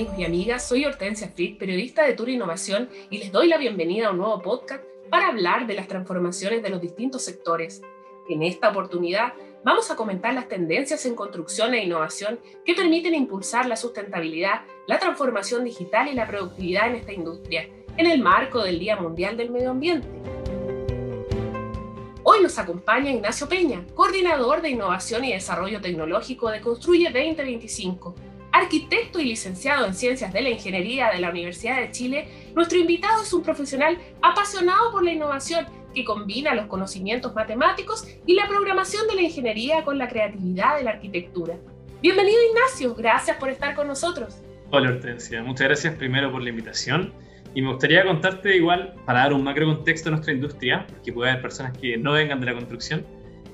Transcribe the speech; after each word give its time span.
amigos 0.00 0.18
y 0.18 0.24
amigas? 0.24 0.66
Soy 0.66 0.84
Hortensia 0.86 1.28
Frick, 1.28 1.58
periodista 1.58 2.04
de 2.04 2.14
Tour 2.14 2.30
Innovación, 2.30 2.88
y 3.10 3.18
les 3.18 3.30
doy 3.30 3.48
la 3.48 3.58
bienvenida 3.58 4.06
a 4.06 4.12
un 4.12 4.16
nuevo 4.16 4.40
podcast 4.40 4.82
para 5.10 5.28
hablar 5.28 5.66
de 5.66 5.74
las 5.74 5.88
transformaciones 5.88 6.62
de 6.62 6.70
los 6.70 6.80
distintos 6.80 7.22
sectores. 7.22 7.82
En 8.26 8.42
esta 8.42 8.70
oportunidad 8.70 9.34
vamos 9.62 9.90
a 9.90 9.96
comentar 9.96 10.32
las 10.32 10.48
tendencias 10.48 11.04
en 11.04 11.14
construcción 11.14 11.74
e 11.74 11.84
innovación 11.84 12.40
que 12.64 12.72
permiten 12.72 13.14
impulsar 13.14 13.66
la 13.66 13.76
sustentabilidad, 13.76 14.62
la 14.86 14.98
transformación 14.98 15.64
digital 15.64 16.08
y 16.08 16.14
la 16.14 16.26
productividad 16.26 16.88
en 16.88 16.94
esta 16.94 17.12
industria, 17.12 17.68
en 17.98 18.06
el 18.06 18.22
marco 18.22 18.62
del 18.62 18.78
Día 18.78 18.96
Mundial 18.96 19.36
del 19.36 19.50
Medio 19.50 19.72
Ambiente. 19.72 20.08
Hoy 22.22 22.42
nos 22.42 22.58
acompaña 22.58 23.10
Ignacio 23.10 23.50
Peña, 23.50 23.84
coordinador 23.94 24.62
de 24.62 24.70
Innovación 24.70 25.26
y 25.26 25.34
Desarrollo 25.34 25.82
Tecnológico 25.82 26.48
de 26.48 26.62
Construye 26.62 27.10
2025 27.10 28.29
arquitecto 28.52 29.20
y 29.20 29.24
licenciado 29.24 29.86
en 29.86 29.94
Ciencias 29.94 30.32
de 30.32 30.42
la 30.42 30.50
Ingeniería 30.50 31.10
de 31.10 31.20
la 31.20 31.30
Universidad 31.30 31.80
de 31.80 31.90
Chile, 31.90 32.28
nuestro 32.54 32.78
invitado 32.78 33.22
es 33.22 33.32
un 33.32 33.42
profesional 33.42 33.98
apasionado 34.22 34.90
por 34.90 35.04
la 35.04 35.12
innovación 35.12 35.66
que 35.94 36.04
combina 36.04 36.54
los 36.54 36.66
conocimientos 36.66 37.34
matemáticos 37.34 38.06
y 38.26 38.34
la 38.34 38.46
programación 38.46 39.06
de 39.08 39.16
la 39.16 39.22
ingeniería 39.22 39.84
con 39.84 39.98
la 39.98 40.08
creatividad 40.08 40.76
de 40.76 40.84
la 40.84 40.92
arquitectura. 40.92 41.56
Bienvenido 42.00 42.38
Ignacio, 42.50 42.94
gracias 42.94 43.36
por 43.36 43.50
estar 43.50 43.74
con 43.74 43.88
nosotros. 43.88 44.40
Hola 44.70 44.90
Hortensia, 44.90 45.42
muchas 45.42 45.66
gracias 45.66 45.94
primero 45.94 46.30
por 46.30 46.42
la 46.42 46.50
invitación 46.50 47.12
y 47.54 47.62
me 47.62 47.68
gustaría 47.72 48.04
contarte 48.04 48.56
igual, 48.56 48.94
para 49.04 49.20
dar 49.20 49.32
un 49.32 49.42
macro 49.42 49.66
contexto 49.66 50.08
a 50.08 50.12
nuestra 50.12 50.32
industria, 50.32 50.86
porque 50.88 51.12
puede 51.12 51.30
haber 51.32 51.42
personas 51.42 51.76
que 51.76 51.96
no 51.96 52.12
vengan 52.12 52.38
de 52.38 52.46
la 52.46 52.54
construcción, 52.54 53.04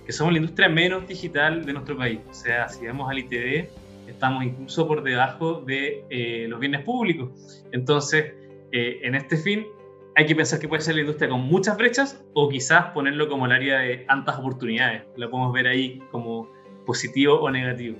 que 0.05 0.13
somos 0.13 0.35
la 0.35 0.39
industria 0.39 0.69
menos 0.69 1.09
digital 1.09 1.65
de 1.65 1.73
nuestro 1.73 1.97
país. 1.97 2.21
O 2.31 2.35
sea, 2.35 2.69
si 2.69 2.85
vemos 2.85 3.11
al 3.11 3.19
ITD, 3.19 3.69
estamos 4.07 4.45
incluso 4.45 4.87
por 4.87 5.03
debajo 5.03 5.61
de 5.61 6.05
eh, 6.11 6.47
los 6.49 6.61
bienes 6.61 6.83
públicos. 6.83 7.65
Entonces, 7.73 8.35
eh, 8.73 9.01
en 9.03 9.15
este 9.15 9.37
fin, 9.37 9.67
hay 10.15 10.27
que 10.27 10.35
pensar 10.35 10.59
que 10.59 10.69
puede 10.69 10.83
ser 10.83 10.95
la 10.95 11.03
industria 11.03 11.29
con 11.29 11.43
muchas 11.43 11.77
brechas 11.77 12.25
o 12.33 12.49
quizás 12.49 12.87
ponerlo 12.93 13.29
como 13.29 13.47
el 13.47 13.53
área 13.53 13.81
de 13.81 13.99
tantas 13.99 14.39
oportunidades. 14.39 15.03
Lo 15.17 15.31
podemos 15.31 15.53
ver 15.53 15.67
ahí 15.67 16.03
como 16.11 16.51
positivo 16.87 17.35
o 17.35 17.51
negativo. 17.51 17.97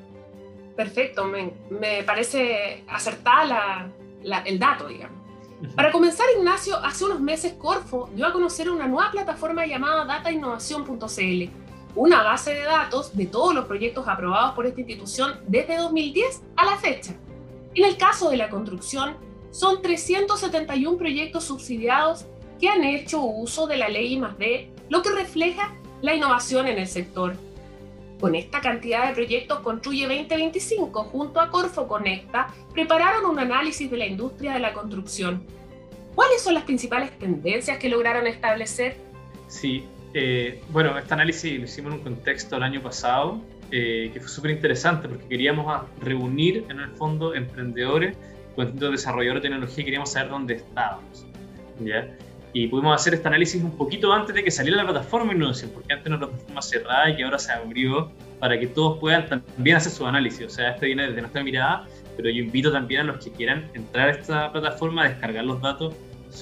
Perfecto, 0.77 1.25
me, 1.25 1.53
me 1.71 2.03
parece 2.05 2.85
acertada 2.89 3.91
el 4.23 4.59
dato, 4.59 4.89
digamos. 4.89 5.17
Para 5.75 5.91
comenzar, 5.91 6.27
Ignacio, 6.37 6.77
hace 6.77 7.05
unos 7.05 7.21
meses 7.21 7.55
Corfo 7.55 8.11
dio 8.15 8.27
a 8.27 8.33
conocer 8.33 8.71
una 8.71 8.87
nueva 8.87 9.11
plataforma 9.11 9.67
llamada 9.67 10.05
datainnovación.cl 10.05 11.66
una 11.97 12.23
base 12.23 12.55
de 12.55 12.63
datos 12.63 13.17
de 13.17 13.27
todos 13.27 13.55
los 13.55 13.65
proyectos 13.65 14.07
aprobados 14.07 14.55
por 14.55 14.67
esta 14.67 14.81
institución 14.81 15.41
desde 15.49 15.79
2010 15.79 16.43
a 16.57 16.67
la 16.67 16.77
fecha. 16.77 17.15
En 17.75 17.85
el 17.85 17.97
caso 17.97 18.31
de 18.31 18.37
la 18.37 18.51
construcción, 18.51 19.17
son 19.51 19.81
371 19.81 20.99
proyectos 20.99 21.45
subsidiados 21.45 22.27
que 22.61 22.69
han 22.69 22.85
hecho 22.85 23.23
uso 23.23 23.67
de 23.67 23.79
la 23.79 23.89
ley 23.89 24.15
I+D, 24.15 24.71
lo 24.91 25.03
que 25.03 25.11
refleja 25.11 25.75
la 26.03 26.15
innovación 26.15 26.69
en 26.69 26.79
el 26.79 26.87
sector. 26.87 27.35
Con 28.21 28.35
esta 28.35 28.61
cantidad 28.61 29.09
de 29.09 29.15
proyectos 29.15 29.61
Construye 29.61 30.07
2025 30.07 31.05
junto 31.05 31.41
a 31.41 31.51
Corfo 31.51 31.87
Conecta 31.87 32.49
prepararon 32.73 33.27
un 33.27 33.39
análisis 33.39 33.91
de 33.91 33.97
la 33.97 34.07
industria 34.07 34.53
de 34.53 34.61
la 34.61 34.73
construcción. 34.73 35.43
¿Cuáles 36.15 36.43
son 36.43 36.55
las 36.55 36.65
principales 36.65 37.19
tendencias 37.19 37.79
que 37.79 37.91
lograron 37.91 38.27
establecer? 38.27 38.97
Sí, 39.49 39.85
eh, 40.19 40.63
bueno, 40.71 40.97
este 40.97 41.13
análisis 41.13 41.59
lo 41.59 41.67
hicimos 41.67 41.93
en 41.93 41.99
un 41.99 42.05
contexto 42.05 42.57
el 42.57 42.63
año 42.63 42.83
pasado, 42.83 43.39
eh, 43.71 44.11
que 44.15 44.19
fue 44.19 44.31
súper 44.31 44.53
interesante 44.53 45.11
porque 45.11 45.29
queríamos 45.29 45.85
reunir 46.01 46.65
en 46.71 46.81
el 46.81 46.89
fondo 46.93 47.35
emprendedores 47.35 48.17
con 48.55 48.65
distintos 48.65 48.93
desarrolladores 48.93 49.43
de 49.43 49.51
tecnología 49.51 49.83
y 49.83 49.85
queríamos 49.85 50.13
saber 50.13 50.31
dónde 50.31 50.55
estábamos. 50.55 51.27
¿ya? 51.81 52.09
Y 52.55 52.67
pudimos 52.69 52.99
hacer 52.99 53.13
este 53.13 53.29
análisis 53.29 53.63
un 53.63 53.77
poquito 53.77 54.11
antes 54.11 54.35
de 54.35 54.43
que 54.43 54.51
saliera 54.51 54.79
la 54.79 54.85
plataforma 54.85 55.35
Innovación, 55.35 55.71
porque 55.75 55.93
antes 55.93 56.07
era 56.07 56.17
una 56.17 56.27
plataforma 56.29 56.63
cerrada 56.63 57.11
y 57.11 57.17
que 57.17 57.25
ahora 57.25 57.39
se 57.39 57.53
abrió 57.53 58.11
para 58.39 58.59
que 58.59 58.69
todos 58.69 58.99
puedan 58.99 59.29
también 59.29 59.77
hacer 59.77 59.93
su 59.93 60.07
análisis. 60.07 60.47
O 60.47 60.49
sea, 60.49 60.71
este 60.71 60.87
viene 60.87 61.09
desde 61.09 61.21
nuestra 61.21 61.45
mirada, 61.45 61.87
pero 62.17 62.31
yo 62.31 62.43
invito 62.43 62.73
también 62.73 63.03
a 63.03 63.05
los 63.05 63.23
que 63.23 63.33
quieran 63.33 63.71
entrar 63.75 64.09
a 64.09 64.13
esta 64.13 64.51
plataforma, 64.51 65.03
a 65.03 65.09
descargar 65.11 65.45
los 65.45 65.61
datos. 65.61 65.95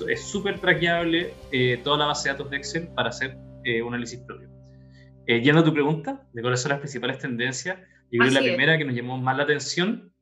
Es 0.09 0.25
súper 0.25 0.61
traqueable 0.61 1.35
eh, 1.51 1.81
toda 1.83 1.99
la 1.99 2.07
base 2.07 2.29
de 2.29 2.35
datos 2.35 2.51
de 2.51 2.57
Excel 2.59 2.87
para 2.95 3.09
hacer 3.09 3.37
eh, 3.65 3.83
un 3.83 3.95
análisis 3.95 4.21
propio. 4.21 4.49
Eh, 5.27 5.41
yendo 5.41 5.61
a 5.61 5.65
tu 5.65 5.73
pregunta 5.73 6.29
de 6.33 6.43
cuáles 6.43 6.61
son 6.61 6.71
las 6.71 6.81
principales 6.81 7.19
tendencias, 7.19 7.79
yo 8.11 8.19
creo 8.19 8.29
que 8.29 8.35
la 8.35 8.41
primera 8.41 8.79
que 8.79 8.85
nos 8.85 8.95
llamó 8.95 9.19
más 9.19 9.37
la 9.37 9.45
atención 9.45 10.13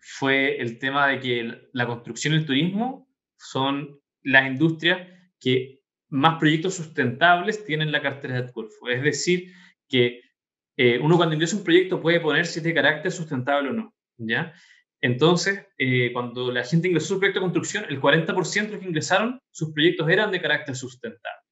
fue 0.00 0.60
el 0.60 0.78
tema 0.78 1.08
de 1.08 1.20
que 1.20 1.68
la 1.72 1.86
construcción 1.86 2.32
y 2.32 2.36
el 2.38 2.46
turismo 2.46 3.08
son 3.36 4.00
las 4.22 4.46
industrias 4.46 5.08
que 5.38 5.80
más 6.08 6.38
proyectos 6.38 6.74
sustentables 6.74 7.64
tienen 7.64 7.88
en 7.88 7.92
la 7.92 8.00
cartera 8.00 8.40
de 8.40 8.50
Corfo. 8.50 8.88
Es 8.88 9.02
decir, 9.02 9.52
que 9.88 10.22
eh, 10.76 10.98
uno 11.02 11.16
cuando 11.16 11.34
ingresa 11.34 11.56
un 11.56 11.64
proyecto 11.64 12.00
puede 12.00 12.20
poner 12.20 12.46
si 12.46 12.60
es 12.60 12.64
de 12.64 12.74
carácter 12.74 13.12
sustentable 13.12 13.70
o 13.70 13.72
no. 13.72 13.94
¿ya? 14.16 14.54
Entonces, 15.00 15.66
eh, 15.76 16.10
cuando 16.12 16.50
la 16.50 16.64
gente 16.64 16.88
ingresó 16.88 17.08
su 17.08 17.18
proyecto 17.18 17.40
de 17.40 17.44
construcción, 17.44 17.84
el 17.88 18.00
40% 18.00 18.66
de 18.66 18.72
los 18.72 18.80
que 18.80 18.88
ingresaron, 18.88 19.38
sus 19.50 19.72
proyectos 19.72 20.08
eran 20.08 20.30
de 20.30 20.40
carácter 20.40 20.74
sustentable 20.74 21.45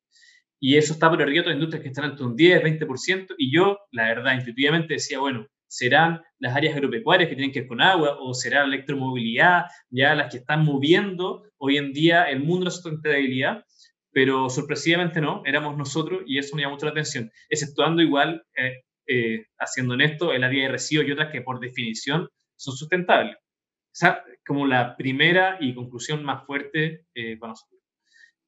y 0.66 0.78
eso 0.78 0.94
está 0.94 1.10
por 1.10 1.20
arriba 1.20 1.34
de 1.34 1.40
otras 1.40 1.54
industrias 1.56 1.82
que 1.82 1.88
están 1.88 2.10
entre 2.10 2.24
un 2.24 2.36
10, 2.36 2.62
20%, 2.62 3.34
y 3.36 3.54
yo, 3.54 3.80
la 3.90 4.04
verdad, 4.04 4.34
intuitivamente 4.34 4.94
decía, 4.94 5.18
bueno, 5.18 5.46
serán 5.66 6.22
las 6.38 6.56
áreas 6.56 6.74
agropecuarias 6.74 7.28
que 7.28 7.36
tienen 7.36 7.52
que 7.52 7.60
ver 7.60 7.68
con 7.68 7.82
agua, 7.82 8.16
o 8.18 8.32
será 8.32 8.60
la 8.60 8.74
electromovilidad, 8.74 9.66
ya 9.90 10.14
las 10.14 10.30
que 10.30 10.38
están 10.38 10.64
moviendo 10.64 11.42
hoy 11.58 11.76
en 11.76 11.92
día 11.92 12.24
el 12.30 12.40
mundo 12.40 12.60
de 12.60 12.64
la 12.64 12.70
sustentabilidad, 12.70 13.62
pero 14.10 14.48
sorpresivamente 14.48 15.20
no, 15.20 15.42
éramos 15.44 15.76
nosotros, 15.76 16.22
y 16.26 16.38
eso 16.38 16.56
me 16.56 16.62
llamó 16.62 16.76
mucho 16.76 16.86
la 16.86 16.92
atención, 16.92 17.30
exceptuando 17.50 18.00
igual, 18.00 18.42
eh, 18.56 18.84
eh, 19.06 19.44
haciendo 19.58 19.92
en 19.92 20.00
esto, 20.00 20.32
el 20.32 20.44
área 20.44 20.62
de 20.62 20.72
residuos 20.72 21.06
y 21.06 21.12
otras 21.12 21.30
que 21.30 21.42
por 21.42 21.60
definición 21.60 22.26
son 22.56 22.74
sustentables. 22.74 23.36
O 23.36 23.96
sea, 23.96 24.24
como 24.46 24.66
la 24.66 24.96
primera 24.96 25.58
y 25.60 25.74
conclusión 25.74 26.24
más 26.24 26.46
fuerte 26.46 27.04
eh, 27.14 27.36
para 27.36 27.50
nosotros. 27.50 27.73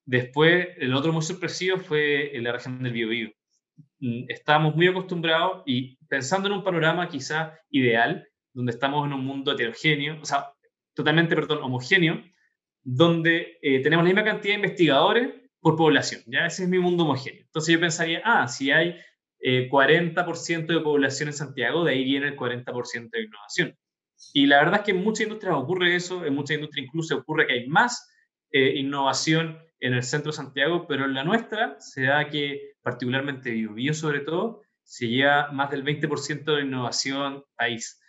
Después, 0.07 0.69
el 0.79 0.95
otro 0.95 1.13
muy 1.13 1.23
sorpresivo 1.23 1.79
fue 1.79 2.31
la 2.35 2.53
región 2.53 2.81
del 2.83 2.93
Biobío. 2.93 3.31
Mm, 3.99 4.27
estábamos 4.29 4.77
muy 4.77 4.87
acostumbrados 4.87 5.63
y 5.67 5.97
pensando 6.07 6.49
en 6.49 6.55
un 6.55 6.65
panorama 6.65 7.09
quizá 7.09 7.59
ideal, 7.71 8.27
donde 8.53 8.73
estamos 8.73 9.05
en 9.05 9.13
un 9.13 9.25
mundo 9.25 9.53
heterogéneo, 9.53 10.21
o 10.23 10.25
sea, 10.25 10.53
totalmente, 10.95 11.35
perdón, 11.35 11.59
homogéneo, 11.63 12.23
donde 12.85 13.59
eh, 13.61 13.81
tenemos 13.81 14.05
la 14.05 14.11
misma 14.11 14.25
cantidad 14.25 14.55
de 14.55 14.61
investigadores 14.61 15.35
por 15.61 15.77
población, 15.77 16.23
¿ya? 16.27 16.47
Ese 16.47 16.63
es 16.63 16.69
mi 16.69 16.79
mundo 16.79 17.03
homogéneo. 17.03 17.43
Entonces 17.43 17.75
yo 17.75 17.81
pensaría, 17.81 18.23
ah, 18.25 18.47
si 18.47 18.71
hay 18.71 18.97
40% 19.41 20.71
eh, 20.71 20.75
de 20.75 20.81
población 20.81 21.31
en 21.31 21.35
Santiago, 21.35 21.85
de 21.85 21.93
ahí 21.93 22.05
viene 22.05 22.29
el 22.29 22.37
40% 22.37 23.11
de 23.11 23.23
innovación. 23.25 23.77
Y 24.33 24.47
la 24.47 24.59
verdad 24.59 24.77
es 24.77 24.83
que 24.83 24.91
en 24.93 25.03
muchas 25.03 25.23
industrias 25.23 25.57
ocurre 25.57 25.97
eso, 25.97 26.25
en 26.25 26.35
muchas 26.35 26.55
industrias 26.55 26.87
incluso 26.87 27.17
ocurre 27.17 27.47
que 27.49 27.55
hay 27.55 27.67
más 27.67 28.09
eh, 28.53 28.75
innovación 28.77 29.59
en 29.81 29.95
el 29.95 30.03
centro 30.03 30.33
de 30.33 30.37
Santiago, 30.37 30.87
pero 30.87 31.05
en 31.05 31.15
la 31.15 31.25
nuestra 31.25 31.77
se 31.79 32.05
da 32.05 32.29
que, 32.29 32.75
particularmente 32.83 33.51
Bio, 33.51 33.95
sobre 33.95 34.21
todo, 34.21 34.63
se 34.83 35.09
lleva 35.09 35.51
más 35.53 35.71
del 35.71 35.85
20% 35.85 36.45
de 36.45 36.63
innovación 36.63 37.45
país. 37.57 38.01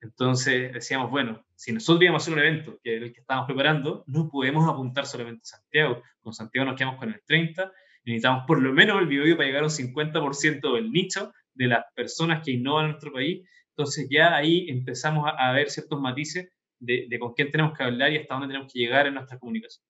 Entonces 0.00 0.72
decíamos, 0.72 1.10
bueno, 1.10 1.44
si 1.54 1.72
nosotros 1.72 2.02
íbamos 2.02 2.22
a 2.22 2.24
hacer 2.24 2.34
un 2.34 2.40
evento, 2.40 2.78
que 2.82 2.96
es 2.96 3.02
el 3.02 3.12
que 3.12 3.20
estamos 3.20 3.46
preparando, 3.46 4.04
no 4.06 4.30
podemos 4.30 4.68
apuntar 4.68 5.06
solamente 5.06 5.42
a 5.44 5.58
Santiago. 5.58 6.02
Con 6.22 6.32
Santiago 6.32 6.66
nos 6.66 6.76
quedamos 6.76 6.98
con 6.98 7.10
el 7.10 7.22
30%, 7.24 7.70
necesitamos 8.04 8.44
por 8.46 8.62
lo 8.62 8.72
menos 8.72 9.00
el 9.00 9.08
Bio 9.08 9.36
para 9.36 9.46
llegar 9.46 9.62
a 9.62 9.66
un 9.66 9.72
50% 9.72 10.74
del 10.74 10.90
nicho 10.90 11.32
de 11.52 11.66
las 11.66 11.84
personas 11.94 12.42
que 12.42 12.52
innovan 12.52 12.86
en 12.86 12.90
nuestro 12.92 13.12
país. 13.12 13.46
Entonces 13.76 14.08
ya 14.10 14.34
ahí 14.34 14.70
empezamos 14.70 15.30
a, 15.36 15.52
ver 15.52 15.68
ciertos 15.68 16.00
matices 16.00 16.48
de, 16.78 17.06
de, 17.08 17.18
con 17.18 17.34
quién 17.34 17.50
tenemos 17.50 17.76
que 17.76 17.84
hablar 17.84 18.12
y 18.12 18.18
hasta 18.18 18.34
dónde 18.34 18.48
tenemos 18.48 18.72
que 18.72 18.78
llegar 18.78 19.06
en 19.06 19.14
nuestra 19.14 19.38
comunicación. 19.38 19.84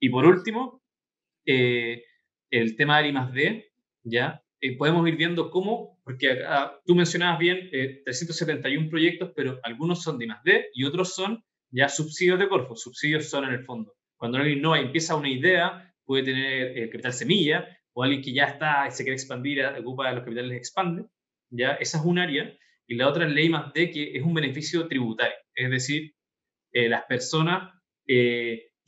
Y 0.00 0.08
por 0.08 0.24
último, 0.24 0.82
eh, 1.46 2.04
el 2.50 2.74
tema 2.76 3.00
de 3.02 3.08
I 3.08 3.12
D, 3.32 3.72
¿ya? 4.02 4.42
Eh, 4.62 4.76
podemos 4.76 5.06
ir 5.06 5.16
viendo 5.16 5.50
cómo, 5.50 6.00
porque 6.04 6.38
tú 6.86 6.94
mencionabas 6.94 7.38
bien 7.38 7.70
371 7.70 8.86
eh, 8.86 8.90
proyectos, 8.90 9.32
pero 9.36 9.60
algunos 9.62 10.02
son 10.02 10.18
de 10.18 10.24
I 10.24 10.28
D 10.44 10.66
y 10.74 10.84
otros 10.84 11.14
son 11.14 11.44
ya 11.70 11.88
subsidios 11.88 12.38
de 12.38 12.48
Corfo. 12.48 12.76
Subsidios 12.76 13.28
son 13.28 13.44
en 13.44 13.52
el 13.52 13.64
fondo. 13.64 13.94
Cuando 14.16 14.38
alguien 14.38 14.60
no 14.62 14.74
empieza 14.74 15.14
una 15.14 15.28
idea, 15.28 15.94
puede 16.04 16.24
tener 16.24 16.78
el 16.78 16.90
capital 16.90 17.12
semilla, 17.12 17.68
o 17.92 18.02
alguien 18.02 18.22
que 18.22 18.32
ya 18.32 18.44
está 18.44 18.86
y 18.88 18.90
se 18.90 19.02
quiere 19.02 19.16
expandir, 19.16 19.64
ocupa 19.64 20.10
los 20.12 20.24
capitales 20.24 20.56
expande, 20.56 21.04
¿ya? 21.50 21.72
Esa 21.74 21.98
es 21.98 22.04
un 22.04 22.18
área. 22.18 22.56
Y 22.86 22.94
la 22.96 23.08
otra 23.08 23.26
es 23.26 23.32
ley 23.32 23.48
más 23.48 23.72
D, 23.72 23.90
que 23.90 24.16
es 24.16 24.22
un 24.22 24.34
beneficio 24.34 24.88
tributario. 24.88 25.36
Es 25.54 25.70
decir, 25.70 26.14
las 26.72 27.04
personas 27.04 27.72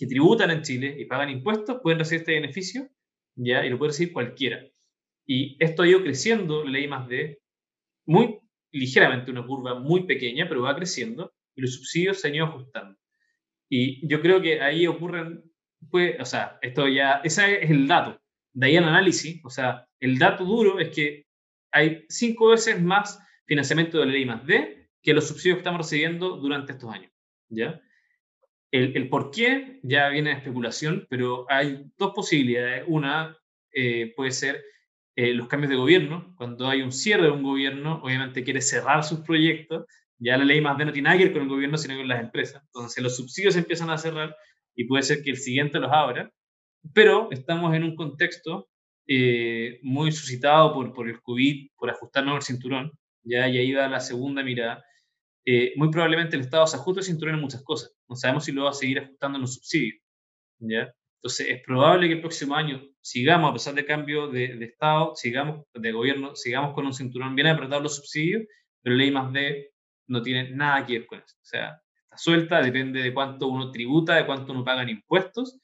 que 0.03 0.09
tributan 0.09 0.51
en 0.51 0.63
Chile 0.63 0.97
y 0.99 1.05
pagan 1.05 1.31
impuestos 1.31 1.79
pueden 1.81 2.01
recibir 2.01 2.23
este 2.23 2.33
beneficio, 2.33 2.89
¿ya? 3.37 3.65
Y 3.65 3.71
lo 3.71 3.79
puede 3.79 3.91
recibir 3.91 4.13
cualquiera. 4.13 4.61
Y 5.25 5.57
esto 5.61 5.85
ha 5.85 5.89
ido 5.89 6.03
creciendo, 6.03 6.65
ley 6.65 6.89
más 6.89 7.07
de 7.07 7.39
muy 8.05 8.41
ligeramente, 8.73 9.31
una 9.31 9.47
curva 9.47 9.79
muy 9.79 10.05
pequeña, 10.05 10.49
pero 10.49 10.63
va 10.63 10.75
creciendo, 10.75 11.33
y 11.55 11.61
los 11.61 11.77
subsidios 11.77 12.21
se 12.21 12.27
han 12.27 12.35
ido 12.35 12.47
ajustando. 12.47 12.99
Y 13.69 14.05
yo 14.09 14.21
creo 14.21 14.43
que 14.43 14.61
ahí 14.61 14.89
ocurren, 14.89 15.45
pues, 15.89 16.17
o 16.19 16.25
sea, 16.25 16.59
esto 16.63 16.89
ya, 16.89 17.21
ese 17.23 17.63
es 17.63 17.71
el 17.71 17.87
dato. 17.87 18.21
De 18.53 18.67
ahí 18.67 18.77
el 18.77 18.83
análisis, 18.83 19.41
o 19.45 19.51
sea, 19.51 19.87
el 20.01 20.19
dato 20.19 20.45
duro 20.45 20.81
es 20.81 20.89
que 20.89 21.27
hay 21.71 22.05
cinco 22.09 22.49
veces 22.49 22.83
más 22.83 23.21
financiamiento 23.47 24.01
de 24.01 24.07
la 24.07 24.13
ley 24.13 24.25
más 24.25 24.45
D 24.45 24.89
que 25.01 25.15
los 25.15 25.29
subsidios 25.29 25.59
que 25.59 25.61
estamos 25.61 25.83
recibiendo 25.83 26.39
durante 26.39 26.73
estos 26.73 26.93
años. 26.93 27.13
¿ya? 27.51 27.81
El, 28.73 29.09
por 29.11 29.31
qué 29.31 29.81
ya 29.83 30.09
viene 30.09 30.31
de 30.31 30.37
especulación, 30.37 31.07
pero 31.11 31.47
hay 31.51 31.85
dos 31.99 32.13
posibilidades. 32.15 32.85
Una 32.89 33.37
eh, 33.73 34.13
puede 34.17 34.31
ser 34.31 34.63
eh, 35.15 35.35
los 35.35 35.47
cambios 35.47 35.71
de 35.71 35.77
gobierno. 35.77 36.35
Cuando 36.37 36.69
hay 36.69 36.81
un 36.81 36.91
cierre 36.91 37.25
de 37.25 37.31
un 37.31 37.43
gobierno, 37.43 38.01
obviamente 38.03 38.43
quiere 38.45 38.63
cerrar 38.63 39.05
sus 39.05 39.21
proyectos. 39.21 39.85
Ya 40.19 40.39
la 40.39 40.45
ley 40.45 40.61
más 40.63 40.79
D 40.79 40.87
no 40.87 40.93
tiene 40.93 41.07
nada 41.07 41.19
que 41.19 41.25
ver 41.25 41.33
con 41.35 41.43
el 41.43 41.49
gobierno, 41.49 41.77
sino 41.77 41.97
con 41.97 42.09
las 42.09 42.21
empresas. 42.21 42.63
Entonces 42.65 43.03
los 43.03 43.17
subsidios 43.17 43.57
empiezan 43.57 43.91
a 43.91 43.99
cerrar 43.99 44.35
y 44.75 44.85
puede 44.85 45.03
ser 45.03 45.23
que 45.23 45.31
el 45.31 45.37
siguiente 45.37 45.79
los 45.79 45.93
abra. 45.93 46.33
Pero 46.95 47.29
estamos 47.31 47.75
en 47.75 47.85
un 47.85 47.95
contexto 47.95 48.69
eh, 49.07 49.81
muy 49.83 50.13
suscitado 50.13 50.73
por, 50.95 51.09
el 51.09 51.21
COVID, 51.21 51.71
por 51.77 51.91
ajustarnos 51.91 52.37
el 52.37 52.43
cinturón, 52.43 52.93
ya, 53.25 53.49
y 53.49 53.59
ahí 53.59 53.73
va 53.73 53.89
la 53.89 54.01
segunda 54.01 54.43
mirada. 54.43 54.85
Eh, 55.45 55.73
muy 55.77 55.91
probablemente 55.91 56.37
el 56.37 56.43
Estado 56.43 56.67
se 56.67 56.77
ajuste 56.77 57.01
el 57.01 57.07
cinturón 57.07 57.35
en 57.35 57.41
muchas 57.41 57.63
cosas. 57.63 57.93
No 58.09 58.17
sabemos 58.17 58.45
si 58.45 58.53
lo 58.53 58.65
va 58.65 58.71
a 58.71 58.75
seguir 58.75 59.01
ajustando 59.01 59.37
en 59.37 59.43
los 59.43 59.55
subsidios. 59.55 60.01
¿ya? 60.59 60.93
Entonces, 61.17 61.47
es 61.51 61.63
probable 61.63 62.09
que 62.09 62.15
el 62.15 62.21
próximo 62.21 62.55
año 62.55 62.83
sigamos, 63.01 63.51
a 63.51 63.53
pesar 63.53 63.75
de 63.75 63.85
cambio 63.85 64.29
de, 64.29 64.57
de 64.57 64.65
Estado, 64.65 65.15
sigamos, 65.15 65.65
de 65.73 65.93
gobierno, 65.93 66.35
sigamos 66.35 66.75
con 66.75 66.87
un 66.87 66.93
cinturón 66.93 67.35
bien 67.35 67.49
apretado 67.49 67.81
los 67.81 67.97
subsidios, 67.97 68.45
pero 68.83 68.97
ley 68.97 69.11
más 69.11 69.33
D 69.33 69.73
no 70.09 70.23
tiene 70.23 70.51
nada 70.51 70.85
que 70.85 70.99
ver 70.99 71.07
con 71.07 71.19
eso. 71.19 71.37
O 71.41 71.45
sea, 71.45 71.81
está 72.03 72.19
suelta, 72.19 72.61
depende 72.61 73.03
de 73.03 73.15
cuánto 73.15 73.49
uno 73.49 73.71
tributa, 73.71 74.17
de 74.17 74.27
cuánto 74.27 74.53
uno 74.53 74.65
paga 74.65 74.83
en 74.83 74.91
impuestos, 74.91 75.61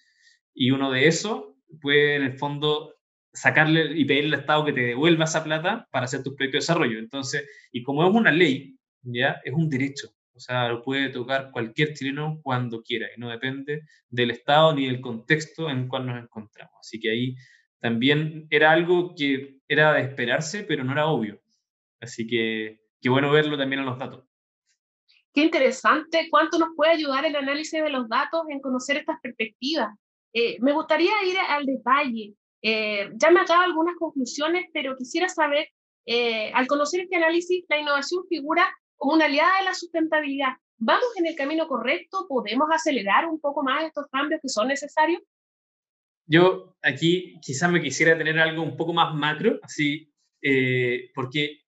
y 0.55 0.71
uno 0.71 0.91
de 0.91 1.07
eso 1.09 1.57
puede, 1.81 2.17
en 2.17 2.23
el 2.23 2.39
fondo, 2.39 2.95
sacarle 3.33 3.99
y 3.99 4.05
pedirle 4.05 4.37
al 4.37 4.41
Estado 4.43 4.65
que 4.65 4.73
te 4.73 4.81
devuelva 4.81 5.25
esa 5.25 5.45
plata 5.45 5.89
para 5.91 6.05
hacer 6.05 6.23
tus 6.23 6.37
de 6.37 6.49
desarrollo. 6.49 6.99
Entonces, 6.99 7.49
y 7.73 7.83
como 7.83 8.07
es 8.07 8.15
una 8.15 8.31
ley, 8.31 8.78
ya 9.03 9.41
es 9.45 9.53
un 9.53 9.69
derecho. 9.69 10.09
O 10.35 10.41
sea, 10.41 10.69
lo 10.69 10.83
puede 10.83 11.09
tocar 11.09 11.51
cualquier 11.51 11.95
chileno 11.95 12.41
cuando 12.43 12.81
quiera 12.83 13.09
y 13.15 13.21
no 13.21 13.29
depende 13.29 13.83
del 14.09 14.31
Estado 14.31 14.73
ni 14.73 14.87
del 14.87 15.01
contexto 15.01 15.69
en 15.69 15.79
el 15.79 15.89
cual 15.89 16.07
nos 16.07 16.23
encontramos. 16.23 16.75
Así 16.81 17.01
que 17.01 17.11
ahí 17.11 17.35
también 17.81 18.47
era 18.51 18.71
algo 18.71 19.15
que 19.17 19.59
era 19.67 19.95
de 19.95 20.03
esperarse, 20.03 20.63
pero 20.63 20.85
no 20.85 20.93
era 20.93 21.07
obvio. 21.07 21.41
Así 22.01 22.27
que 22.27 22.81
qué 23.01 23.09
bueno 23.09 23.33
verlo 23.33 23.59
también 23.59 23.81
en 23.81 23.87
los 23.87 23.99
datos. 23.99 24.25
Qué 25.35 25.43
interesante. 25.43 26.29
¿Cuánto 26.31 26.59
nos 26.59 26.71
puede 26.77 26.93
ayudar 26.93 27.25
el 27.25 27.37
análisis 27.37 27.83
de 27.83 27.91
los 27.91 28.09
datos 28.09 28.43
en 28.49 28.61
conocer 28.61 28.97
estas 28.97 29.21
perspectivas? 29.21 29.89
Eh, 30.33 30.59
me 30.61 30.73
gustaría 30.73 31.13
ir 31.25 31.37
al 31.37 31.67
detalle. 31.67 32.35
Eh, 32.63 33.11
ya 33.15 33.31
me 33.31 33.41
ha 33.41 33.45
dado 33.45 33.63
algunas 33.63 33.97
conclusiones, 33.97 34.67
pero 34.73 34.97
quisiera 34.97 35.29
saber, 35.29 35.69
eh, 36.07 36.51
al 36.53 36.67
conocer 36.67 37.01
este 37.01 37.17
análisis, 37.17 37.65
la 37.69 37.79
innovación 37.79 38.25
figura 38.29 38.69
como 38.99 39.15
una 39.15 39.25
aliada 39.25 39.59
de 39.59 39.65
la 39.65 39.75
sustentabilidad. 39.75 40.55
¿Vamos 40.77 41.09
en 41.17 41.27
el 41.27 41.35
camino 41.35 41.67
correcto? 41.67 42.27
¿Podemos 42.29 42.69
acelerar 42.71 43.27
un 43.27 43.41
poco 43.41 43.63
más 43.63 43.85
estos 43.85 44.07
cambios 44.13 44.41
que 44.43 44.49
son 44.49 44.69
necesarios? 44.69 45.23
Yo 46.27 46.77
aquí 46.83 47.41
quizás 47.41 47.71
me 47.71 47.81
quisiera 47.81 48.19
tener 48.19 48.39
algo 48.39 48.63
un 48.63 48.77
poco 48.77 48.93
más 48.93 49.15
macro, 49.15 49.59
así, 49.63 50.13
eh, 50.43 51.11
porque 51.15 51.63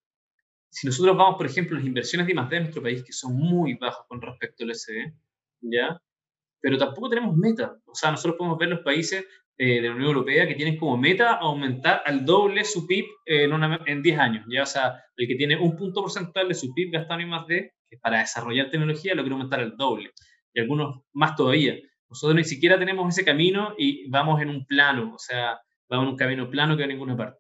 si 0.69 0.87
nosotros 0.87 1.17
vamos, 1.17 1.37
por 1.37 1.47
ejemplo, 1.47 1.77
las 1.77 1.87
inversiones 1.87 2.27
de 2.27 2.35
I+.D. 2.35 2.57
en 2.57 2.63
nuestro 2.65 2.83
país, 2.83 3.03
que 3.03 3.13
son 3.13 3.35
muy 3.35 3.75
bajos 3.75 4.07
con 4.07 4.21
respecto 4.21 4.65
al 4.65 4.75
SD, 4.75 5.15
¿ya? 5.63 6.01
Pero 6.61 6.79
tampoco 6.79 7.09
tenemos 7.09 7.35
meta. 7.37 7.77
O 7.87 7.95
sea, 7.95 8.11
nosotros 8.11 8.37
podemos 8.37 8.59
ver 8.59 8.69
los 8.69 8.81
países 8.81 9.25
eh, 9.63 9.83
de 9.83 9.89
la 9.89 9.95
Unión 9.95 10.09
Europea 10.09 10.49
que 10.49 10.55
tienen 10.55 10.79
como 10.79 10.97
meta 10.97 11.35
aumentar 11.35 12.03
al 12.07 12.25
doble 12.25 12.65
su 12.65 12.87
PIB 12.87 13.05
en, 13.27 13.53
en 13.85 14.03
10 14.03 14.19
años. 14.19 14.47
¿ya? 14.51 14.63
O 14.63 14.67
sea, 14.67 14.95
el 15.19 15.29
que 15.29 15.35
tiene 15.35 15.55
un 15.59 15.77
punto 15.77 16.01
porcentual 16.01 16.49
de 16.49 16.55
su 16.55 16.73
PIB 16.73 16.93
gastado 16.93 17.21
en 17.21 17.29
más 17.29 17.47
de, 17.47 17.75
que 17.91 17.99
para 17.99 18.21
desarrollar 18.21 18.71
tecnología 18.71 19.15
lo 19.15 19.21
quiere 19.21 19.35
aumentar 19.35 19.61
al 19.61 19.77
doble. 19.77 20.13
Y 20.55 20.61
algunos 20.61 21.03
más 21.13 21.37
todavía. 21.37 21.77
Nosotros 22.09 22.37
ni 22.37 22.45
siquiera 22.45 22.79
tenemos 22.79 23.07
ese 23.15 23.23
camino 23.23 23.75
y 23.77 24.09
vamos 24.09 24.41
en 24.41 24.49
un 24.49 24.65
plano, 24.65 25.13
o 25.15 25.19
sea, 25.19 25.61
vamos 25.91 26.07
en 26.07 26.13
un 26.13 26.17
camino 26.17 26.49
plano 26.49 26.75
que 26.75 26.85
va 26.85 26.87
a 26.87 26.93
ninguna 26.93 27.19
parte. 27.19 27.39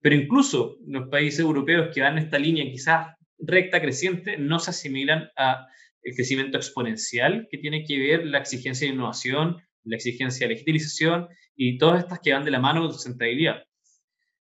Pero 0.00 0.14
incluso 0.14 0.76
los 0.86 1.08
países 1.08 1.40
europeos 1.40 1.88
que 1.92 2.00
van 2.00 2.16
en 2.16 2.26
esta 2.26 2.38
línea 2.38 2.70
quizás 2.70 3.08
recta 3.40 3.80
creciente 3.80 4.36
no 4.36 4.60
se 4.60 4.70
asimilan 4.70 5.30
a 5.36 5.66
el 6.04 6.14
crecimiento 6.14 6.58
exponencial 6.58 7.48
que 7.50 7.58
tiene 7.58 7.82
que 7.82 7.98
ver 7.98 8.24
la 8.24 8.38
exigencia 8.38 8.86
de 8.86 8.94
innovación, 8.94 9.56
la 9.86 9.96
exigencia 9.96 10.46
de 10.46 10.54
legitimización 10.54 11.28
y 11.54 11.78
todas 11.78 12.00
estas 12.00 12.20
que 12.20 12.32
van 12.32 12.44
de 12.44 12.50
la 12.50 12.60
mano 12.60 12.82
con 12.82 12.92
sustentabilidad. 12.92 13.62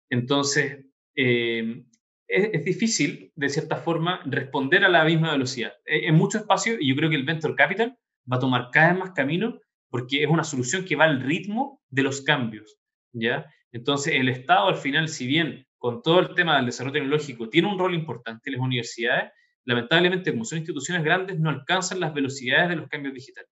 Entonces, 0.10 0.86
eh, 1.16 1.84
es, 2.28 2.66
difícil, 2.66 3.31
de 3.36 3.50
cierta 3.50 3.78
forma, 3.78 4.22
responder 4.25 4.84
a 4.84 4.89
la 4.89 5.06
misma 5.06 5.31
velocidad. 5.31 5.74
En 5.86 6.16
mucho 6.16 6.39
espacio, 6.39 6.75
y 6.80 6.89
yo 6.89 6.95
creo 6.95 7.10
que 7.10 7.16
el 7.16 7.24
Venture 7.24 7.56
Capital 7.56 7.98
va 8.31 8.38
a 8.38 8.39
tomar 8.39 8.69
cada 8.72 8.89
vez 8.89 9.00
más 9.00 9.12
camino 9.12 9.60
porque 9.89 10.24
es 10.24 10.30
una 10.30 10.44
solución 10.44 10.84
que 10.84 10.98
va 10.98 11.06
al 11.06 11.22
ritmo 11.22 11.81
de 11.89 12.04
los 12.04 12.22
cambios, 12.22 12.78
¿ya? 13.13 13.45
Entonces, 13.72 14.16
el 14.16 14.28
Estado, 14.28 14.68
al 14.68 14.75
final, 14.75 15.07
si 15.07 15.28
bien 15.28 15.66
con 15.78 16.01
todo 16.01 16.19
el 16.19 16.36
tema 16.36 16.57
del 16.57 16.66
desarrollo 16.66 16.94
tecnológico 16.94 17.50
tiene 17.50 17.69
un 17.69 17.80
rol 17.80 17.94
importante, 17.94 18.51
las 18.51 18.60
universidades, 18.60 19.31
lamentablemente, 19.63 20.31
como 20.31 20.44
son 20.44 20.60
instituciones 20.60 21.04
grandes, 21.04 21.39
no 21.39 21.50
alcanzan 21.50 22.00
las 22.00 22.13
velocidades 22.13 22.69
de 22.69 22.75
los 22.75 22.89
cambios 22.89 23.13
digitales. 23.13 23.50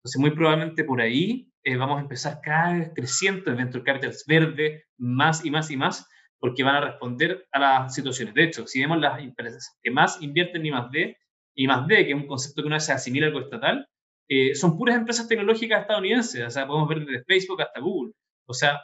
Entonces, 0.00 0.20
muy 0.20 0.30
probablemente 0.30 0.84
por 0.84 1.00
ahí 1.00 1.52
eh, 1.62 1.76
vamos 1.76 1.98
a 1.98 2.02
empezar 2.02 2.40
cada 2.42 2.78
vez 2.78 2.90
creciendo 2.94 3.50
el 3.50 3.56
venture 3.56 3.84
capital 3.84 4.14
verde, 4.26 4.84
más 4.98 5.44
y 5.44 5.50
más 5.50 5.70
y 5.70 5.76
más, 5.76 6.08
porque 6.38 6.62
van 6.62 6.76
a 6.76 6.80
responder 6.80 7.46
a 7.52 7.58
las 7.58 7.94
situaciones. 7.94 8.34
De 8.34 8.44
hecho, 8.44 8.66
si 8.66 8.80
vemos 8.80 8.98
las 8.98 9.20
empresas 9.20 9.78
que 9.82 9.90
más 9.90 10.22
invierten 10.22 10.64
en 10.64 10.72
más 10.72 10.90
D, 10.90 11.16
y 11.54 11.66
más 11.66 11.86
D, 11.86 12.06
que 12.06 12.12
es 12.12 12.16
un 12.16 12.26
concepto 12.26 12.62
que 12.62 12.66
una 12.66 12.76
vez 12.76 12.86
se 12.86 12.92
asimila 12.92 13.26
algo 13.26 13.40
estatal, 13.40 13.86
eh, 14.28 14.54
son 14.54 14.78
puras 14.78 14.96
empresas 14.96 15.28
tecnológicas 15.28 15.82
estadounidenses. 15.82 16.46
O 16.46 16.50
sea, 16.50 16.66
podemos 16.66 16.88
ver 16.88 17.04
desde 17.04 17.24
Facebook 17.24 17.60
hasta 17.60 17.80
Google. 17.80 18.12
O 18.46 18.54
sea, 18.54 18.80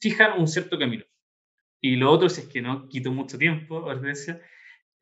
fijan 0.00 0.38
un 0.38 0.46
cierto 0.46 0.78
camino. 0.78 1.04
Y 1.80 1.96
lo 1.96 2.10
otro, 2.10 2.28
si 2.28 2.42
es 2.42 2.48
que 2.48 2.62
no 2.62 2.88
quito 2.88 3.10
mucho 3.12 3.36
tiempo, 3.38 3.90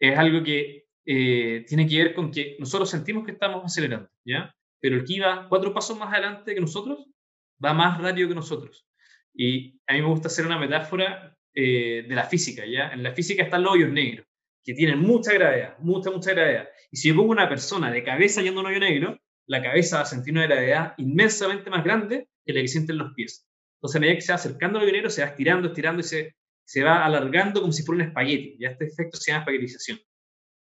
es 0.00 0.19
algo 0.19 0.43
que 0.43 0.87
eh, 1.05 1.64
tiene 1.69 1.86
que 1.86 1.98
ver 1.98 2.15
con 2.15 2.31
que 2.31 2.56
nosotros 2.58 2.91
sentimos 2.91 3.24
que 3.24 3.32
estamos 3.32 3.65
acelerando, 3.65 4.08
¿ya? 4.24 4.55
Pero 4.82 4.96
el 4.96 5.05
que 5.05 5.15
iba 5.15 5.46
cuatro 5.48 5.72
pasos 5.72 5.96
más 5.96 6.12
adelante 6.12 6.55
que 6.55 6.60
nosotros 6.60 7.06
va 7.65 7.72
más 7.72 8.01
rápido 8.01 8.29
que 8.29 8.34
nosotros. 8.34 8.84
Y 9.32 9.81
a 9.86 9.93
mí 9.94 10.03
me 10.03 10.08
gusta 10.08 10.27
hacer 10.27 10.44
una 10.44 10.58
metáfora 10.58 11.39
eh, 11.55 12.05
de 12.08 12.15
la 12.15 12.24
física, 12.24 12.67
¿ya? 12.67 12.91
En 12.91 13.05
la 13.05 13.12
física 13.12 13.44
están 13.44 13.62
los 13.62 13.74
hoyos 13.74 13.93
negros, 13.93 14.27
que 14.65 14.74
tienen 14.74 14.98
mucha 14.98 15.32
gravedad, 15.32 15.79
mucha, 15.79 16.10
mucha 16.10 16.32
gravedad. 16.32 16.69
Y 16.91 16.96
si 16.96 17.08
yo 17.08 17.15
pongo 17.15 17.31
una 17.31 17.48
persona 17.48 17.93
de 17.93 18.03
cabeza 18.03 18.43
yendo 18.43 18.60
a 18.60 18.65
un 18.65 18.70
hoyo 18.70 18.81
negro, 18.81 19.20
la 19.46 19.62
cabeza 19.62 19.96
va 19.98 20.03
a 20.03 20.06
sentir 20.06 20.34
una 20.34 20.46
gravedad 20.46 20.94
inmensamente 20.98 21.70
más 21.70 21.84
grande 21.84 22.29
que 22.44 22.53
la 22.53 22.60
que 22.60 22.69
sienten 22.69 22.98
los 22.98 23.15
pies. 23.15 23.46
Entonces, 23.77 23.96
a 23.96 24.01
medida 24.01 24.17
que 24.17 24.22
se 24.22 24.32
va 24.32 24.36
acercando 24.36 24.79
al 24.79 24.84
hoyo 24.84 24.94
negro, 24.94 25.10
se 25.10 25.22
va 25.22 25.29
estirando, 25.29 25.69
estirando 25.69 26.01
y 26.01 26.05
se, 26.05 26.34
se 26.65 26.82
va 26.82 27.05
alargando 27.05 27.60
como 27.60 27.72
si 27.72 27.84
fuera 27.84 28.03
un 28.03 28.08
espagueti. 28.08 28.56
Ya 28.58 28.70
este 28.70 28.86
efecto 28.86 29.17
se 29.17 29.31
llama 29.31 29.43
espaguetización. 29.43 30.01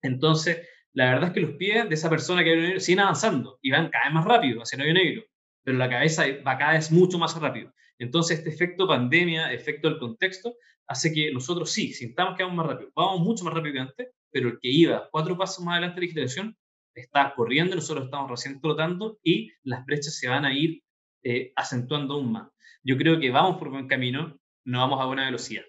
Entonces, 0.03 0.59
la 0.95 1.11
verdad 1.11 1.27
es 1.27 1.33
que 1.33 1.41
los 1.41 1.51
pies 1.57 1.89
de 1.89 1.93
esa 1.93 2.09
persona 2.09 2.41
que 2.41 2.55
negro 2.55 2.79
siguen 2.79 3.01
avanzando 3.01 3.59
y 3.61 3.69
van 3.69 3.89
cada 3.89 4.05
vez 4.05 4.13
más 4.13 4.25
rápido 4.25 4.61
hacia 4.61 4.77
el 4.77 4.83
hoyo 4.83 4.93
negro, 4.93 5.23
pero 5.61 5.77
la 5.77 5.89
cabeza 5.89 6.23
va 6.47 6.57
cada 6.57 6.73
vez 6.73 6.89
mucho 6.89 7.19
más 7.19 7.37
rápido. 7.39 7.73
Entonces, 7.99 8.37
este 8.37 8.49
efecto 8.49 8.87
pandemia, 8.87 9.51
efecto 9.51 9.89
del 9.89 9.99
contexto, 9.99 10.55
hace 10.87 11.11
que 11.13 11.33
nosotros 11.33 11.69
sí, 11.69 11.91
sintamos 11.91 12.37
que 12.37 12.43
vamos 12.43 12.57
más 12.57 12.67
rápido, 12.67 12.91
vamos 12.95 13.19
mucho 13.19 13.43
más 13.43 13.53
rápido 13.53 13.73
que 13.73 13.79
antes, 13.81 14.07
pero 14.31 14.47
el 14.47 14.59
que 14.61 14.69
iba 14.69 15.09
cuatro 15.11 15.37
pasos 15.37 15.65
más 15.65 15.73
adelante 15.73 15.95
de 15.95 16.01
la 16.01 16.05
digitalización 16.05 16.57
está 16.93 17.33
corriendo, 17.35 17.75
nosotros 17.75 18.05
estamos 18.05 18.31
recién 18.31 18.61
trotando 18.61 19.19
y 19.21 19.51
las 19.63 19.85
brechas 19.85 20.17
se 20.17 20.29
van 20.29 20.45
a 20.45 20.53
ir 20.53 20.81
eh, 21.23 21.51
acentuando 21.57 22.13
aún 22.13 22.31
más. 22.31 22.49
Yo 22.83 22.97
creo 22.97 23.19
que 23.19 23.31
vamos 23.31 23.57
por 23.57 23.69
buen 23.69 23.89
camino, 23.89 24.39
no 24.63 24.79
vamos 24.79 25.01
a 25.01 25.07
buena 25.07 25.25
velocidad. 25.25 25.63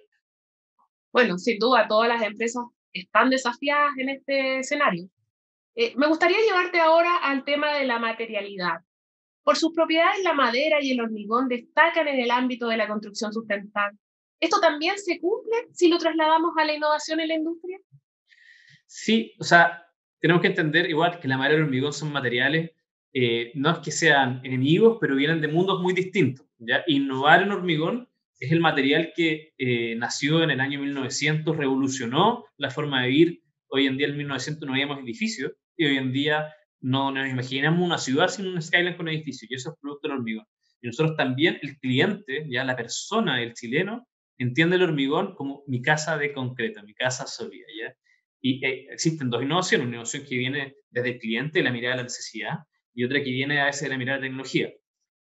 Bueno, 1.13 1.37
sin 1.37 1.59
duda, 1.59 1.89
todas 1.89 2.09
las 2.09 2.23
empresas 2.23 2.63
están 2.93 3.31
desafiadas 3.31 3.91
en 3.99 4.11
este 4.11 4.59
escenario. 4.61 5.09
Eh, 5.77 5.93
me 5.97 6.07
gustaría 6.07 6.39
llevarte 6.41 6.81
ahora 6.81 7.19
al 7.19 7.45
tema 7.45 7.75
de 7.75 7.85
la 7.85 7.99
materialidad. 7.99 8.81
Por 9.45 9.57
sus 9.57 9.75
propiedades, 9.75 10.25
la 10.25 10.33
madera 10.33 10.79
y 10.81 10.91
el 10.91 11.01
hormigón 11.03 11.49
destacan 11.49 12.09
en 12.09 12.19
el 12.19 12.31
ámbito 12.31 12.67
de 12.69 12.79
la 12.79 12.89
construcción 12.89 13.31
sustentable. 13.33 13.99
¿Esto 14.41 14.59
también 14.59 14.99
se 14.99 15.21
cumple 15.21 15.69
si 15.73 15.89
lo 15.89 15.99
trasladamos 15.99 16.53
a 16.57 16.65
la 16.65 16.75
innovación 16.75 17.21
en 17.21 17.29
la 17.29 17.35
industria? 17.35 17.79
Sí, 18.87 19.35
o 19.39 19.45
sea, 19.45 19.87
tenemos 20.19 20.41
que 20.41 20.49
entender 20.49 20.89
igual 20.89 21.21
que 21.21 21.29
la 21.29 21.37
madera 21.37 21.55
y 21.55 21.59
el 21.59 21.65
hormigón 21.65 21.93
son 21.93 22.11
materiales, 22.11 22.71
eh, 23.13 23.53
no 23.55 23.71
es 23.71 23.79
que 23.79 23.91
sean 23.91 24.41
enemigos, 24.45 24.97
pero 25.01 25.15
vienen 25.15 25.43
de 25.43 25.49
mundos 25.49 25.83
muy 25.83 25.93
distintos. 25.93 26.47
Innovar 26.87 27.43
en 27.43 27.53
hormigón 27.53 28.09
es 28.41 28.51
el 28.51 28.61
material 28.61 29.13
que 29.15 29.53
eh, 29.59 29.95
nació 29.97 30.43
en 30.43 30.51
el 30.51 30.61
año 30.61 30.81
1900, 30.81 31.57
revolucionó 31.57 32.45
la 32.57 32.71
forma 32.71 33.03
de 33.03 33.09
vivir. 33.09 33.43
Hoy 33.69 33.87
en 33.87 33.97
día, 33.97 34.07
en 34.07 34.17
1900, 34.17 34.67
no 34.67 34.73
habíamos 34.73 34.99
edificios, 35.01 35.53
y 35.77 35.87
hoy 35.87 35.97
en 35.97 36.13
día 36.13 36.53
no 36.81 37.11
nos 37.11 37.29
imaginamos 37.29 37.85
una 37.85 37.99
ciudad 37.99 38.29
sin 38.29 38.47
un 38.47 38.61
skyline 38.61 38.97
con 38.97 39.09
edificios, 39.09 39.51
y 39.51 39.55
eso 39.55 39.71
es 39.71 39.77
producto 39.81 40.09
del 40.09 40.19
hormigón. 40.19 40.45
Y 40.81 40.89
nosotros 40.89 41.17
también, 41.17 41.59
el 41.63 41.79
cliente, 41.79 42.47
ya 42.49 42.65
la 42.65 42.77
persona, 42.77 43.43
el 43.43 43.55
chileno, 43.55 44.07
entiende 44.39 44.77
el 44.77 44.83
hormigón 44.83 45.35
como 45.35 45.65
mi 45.67 45.81
casa 45.81 46.19
de 46.19 46.33
concreto, 46.33 46.83
mi 46.83 46.95
casa 46.95 47.27
sólida, 47.27 47.67
¿ya? 47.79 47.95
Y 48.41 48.65
eh, 48.65 48.87
existen 48.91 49.31
dos 49.31 49.43
innovaciones, 49.43 49.87
una 49.87 49.97
innovación 49.97 50.25
que 50.29 50.37
viene 50.37 50.75
desde 50.91 51.11
el 51.11 51.19
cliente, 51.19 51.63
la 51.63 51.73
mirada 51.73 51.95
de 51.95 51.97
la 51.99 52.03
necesidad, 52.05 52.59
y 52.95 53.05
otra 53.05 53.23
que 53.23 53.31
viene 53.31 53.61
a 53.61 53.67
veces 53.67 53.83
de 53.83 53.89
la 53.89 53.99
mirada 53.99 54.19
de 54.19 54.23
la 54.23 54.29
tecnología. 54.29 54.71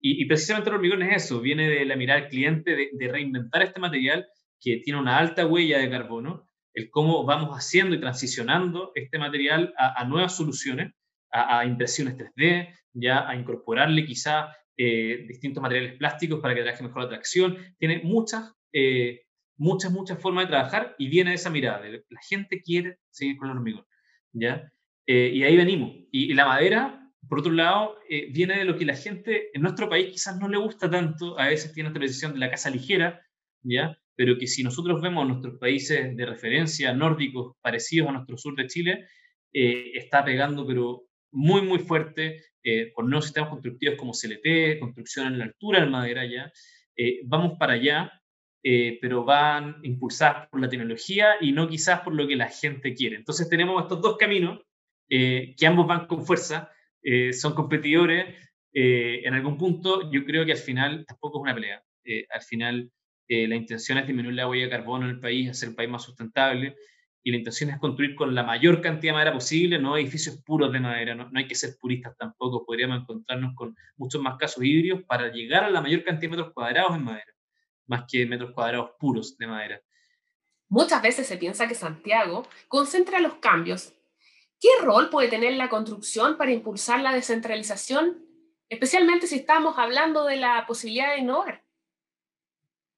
Y, 0.07 0.25
precisamente 0.25 0.69
el 0.69 0.75
hormigón 0.75 1.01
es 1.01 1.24
eso, 1.24 1.41
viene 1.41 1.67
de 1.67 1.83
la 1.83 1.95
mirada 1.95 2.21
del 2.21 2.29
cliente, 2.29 2.89
de, 2.93 3.07
reinventar 3.07 3.63
este 3.63 3.79
material 3.79 4.27
que 4.62 4.77
tiene 4.77 5.00
una 5.00 5.17
alta 5.17 5.47
huella 5.47 5.79
de 5.79 5.89
carbono, 5.89 6.44
el 6.75 6.89
cómo 6.89 7.24
vamos 7.25 7.55
haciendo 7.55 7.96
y 7.96 8.00
transicionando 8.00 8.91
este 8.96 9.17
material 9.17 9.74
a, 9.77 10.03
nuevas 10.05 10.36
soluciones, 10.36 10.94
a, 11.32 11.65
impresiones 11.65 12.15
3D, 12.17 12.74
ya 12.94 13.27
a 13.27 13.36
incorporarle 13.36 14.05
quizá 14.05 14.55
eh, 14.77 15.25
distintos 15.27 15.62
materiales 15.63 15.98
plásticos 15.98 16.39
para 16.39 16.53
que 16.53 16.62
trabaje 16.62 16.84
mejor 16.84 17.03
la 17.03 17.10
tracción. 17.10 17.58
Tiene 17.79 18.01
muchas, 18.03 18.53
eh, 18.74 19.22
muchas, 19.58 19.91
muchas 19.91 20.22
formas 20.22 20.46
de 20.46 20.50
trabajar 20.50 20.96
y 20.98 21.08
viene 21.10 21.34
esa 21.34 21.50
mirada. 21.50 21.82
La 21.88 22.22
gente 22.29 22.62
quiere 22.62 23.00
seguir 23.10 23.38
con 23.38 23.50
el 23.50 23.58
hormigón. 23.58 23.86
¿ya? 24.34 24.72
Eh, 25.08 25.32
y 25.34 25.44
ahí 25.44 25.58
venimos. 25.58 25.91
y, 26.12 26.34
la 26.34 26.46
madera 26.46 27.05
por 27.27 27.39
otro 27.39 27.51
lado, 27.51 27.98
eh, 28.10 28.27
viene 28.32 28.58
de 28.58 28.65
lo 28.65 28.77
que 28.77 28.86
la 28.86 28.96
gente 28.96 29.50
en 29.53 29.62
nuestro 29.62 29.89
país 29.89 30.12
quizás 30.12 30.38
no 30.38 30.48
le 30.48 30.58
gusta 30.58 30.89
tanto, 30.89 31.39
a 31.39 31.48
veces 31.48 31.74
tiene 31.74 31.89
esta 31.89 32.00
percepción 32.00 32.34
de 32.34 32.39
la 32.39 32.51
casa 32.51 32.70
ligera, 32.70 33.22
¿ya? 33.63 33.98
Pero 34.15 34.38
que 34.38 34.48
si 34.48 34.63
nosotros 34.63 35.01
vemos 35.01 35.27
nuestros 35.27 35.57
países 35.60 36.15
de 36.15 36.25
referencia 36.25 36.93
nórdicos 36.93 37.55
parecidos 37.62 38.10
a 38.10 38.13
nuestro 38.13 38.38
sur 38.38 38.55
de 38.55 38.67
Chile, 38.67 39.07
eh, 39.53 39.91
está 39.95 40.24
pegando 40.24 40.65
pero 40.65 41.03
muy, 41.31 41.62
muy 41.62 41.79
fuerte 41.79 42.41
eh, 42.63 42.91
con 42.93 43.10
nuevos 43.10 43.25
sistemas 43.25 43.50
constructivos 43.50 43.98
como 43.98 44.13
CLT, 44.13 44.79
construcción 44.79 45.27
en 45.27 45.39
la 45.39 45.45
altura 45.45 45.81
de 45.81 45.89
madera 45.89 46.25
ya. 46.25 46.51
vamos 47.25 47.57
para 47.60 47.74
allá, 47.74 48.12
pero 48.63 49.24
van 49.25 49.75
impulsadas 49.84 50.48
por 50.50 50.60
la 50.60 50.69
tecnología 50.69 51.36
y 51.39 51.51
no 51.51 51.67
quizás 51.67 52.00
por 52.01 52.15
lo 52.15 52.25
que 52.27 52.36
la 52.36 52.50
gente 52.50 52.93
quiere. 52.95 53.17
Entonces 53.17 53.48
tenemos 53.50 53.84
estos 53.84 54.01
dos 54.01 54.17
caminos 54.17 54.62
que 55.07 55.67
ambos 55.67 55.86
van 55.86 56.07
con 56.07 56.25
fuerza 56.25 56.72
eh, 57.05 57.34
son 57.34 57.53
competidores. 57.53 58.36
Eh, 58.74 59.22
en 59.24 59.36
algún 59.36 59.57
punto, 59.57 60.12
yo 60.12 60.25
creo 60.25 60.43
que 60.45 60.53
al 60.53 60.57
final 60.57 61.05
tampoco 61.05 61.38
es 61.38 61.43
una 61.43 61.53
pelea. 61.53 61.84
Eh, 62.03 62.25
al 62.29 62.41
final, 62.41 62.91
la 63.27 63.55
intención 63.55 63.98
es 63.98 64.08
disminuir 64.08 64.36
la 64.36 64.48
huella 64.48 64.65
de 64.65 64.70
carbono 64.70 65.05
en 65.05 65.12
el 65.12 65.20
país, 65.20 65.50
hacer 65.50 65.70
el 65.70 65.75
país 65.75 65.89
más 65.89 66.03
sustentable. 66.03 66.75
Y 67.24 67.32
la 67.32 67.38
intención 67.38 67.72
es 67.72 67.79
construir 67.79 68.13
con 68.15 68.36
la 68.36 68.44
mayor 68.44 68.82
cantidad 68.82 69.12
de 69.12 69.15
madera 69.15 69.34
posible, 69.34 69.79
no 69.79 69.98
edificios 69.98 70.41
puros 70.44 70.72
de 70.72 70.79
madera. 70.79 71.15
No, 71.15 71.29
hay 71.34 71.48
que 71.48 71.55
ser 71.55 71.75
puristas 71.79 72.15
tampoco. 72.17 72.63
Podríamos 72.65 73.01
encontrarnos 73.01 73.55
con 73.55 73.75
muchos 73.98 74.22
más 74.22 74.38
casos 74.38 74.63
híbridos 74.63 75.03
para 75.08 75.32
llegar 75.32 75.63
a 75.63 75.70
la 75.72 75.82
mayor 75.82 76.03
cantidad 76.03 76.32
de 76.32 76.38
metros 76.38 76.53
cuadrados 76.53 76.96
en 76.96 77.03
madera, 77.03 77.34
más 77.88 78.03
que 78.08 78.25
metros 78.27 78.51
cuadrados 78.51 78.91
puros 79.00 79.36
de 79.38 79.48
madera. 79.48 79.82
Muchas 80.70 81.01
veces 81.01 81.25
se 81.25 81.38
piensa 81.38 81.67
que 81.67 81.74
Santiago 81.74 82.48
concentra 82.67 83.20
los 83.20 83.36
cambios 83.36 83.96
¿Qué 84.60 84.70
rol 84.82 85.10
puede 85.10 85.27
tener 85.27 85.53
la 85.53 85.70
construcción 85.70 86.38
para 86.38 86.51
impulsar 86.51 87.01
la 87.01 87.13
descentralización, 87.13 88.25
especialmente 88.70 89.27
si 89.27 89.36
estamos 89.36 89.77
hablando 89.77 90.25
de 90.25 90.38
la 90.38 90.65
posibilidad 90.65 91.13
de 91.13 91.20
innovar? 91.20 91.64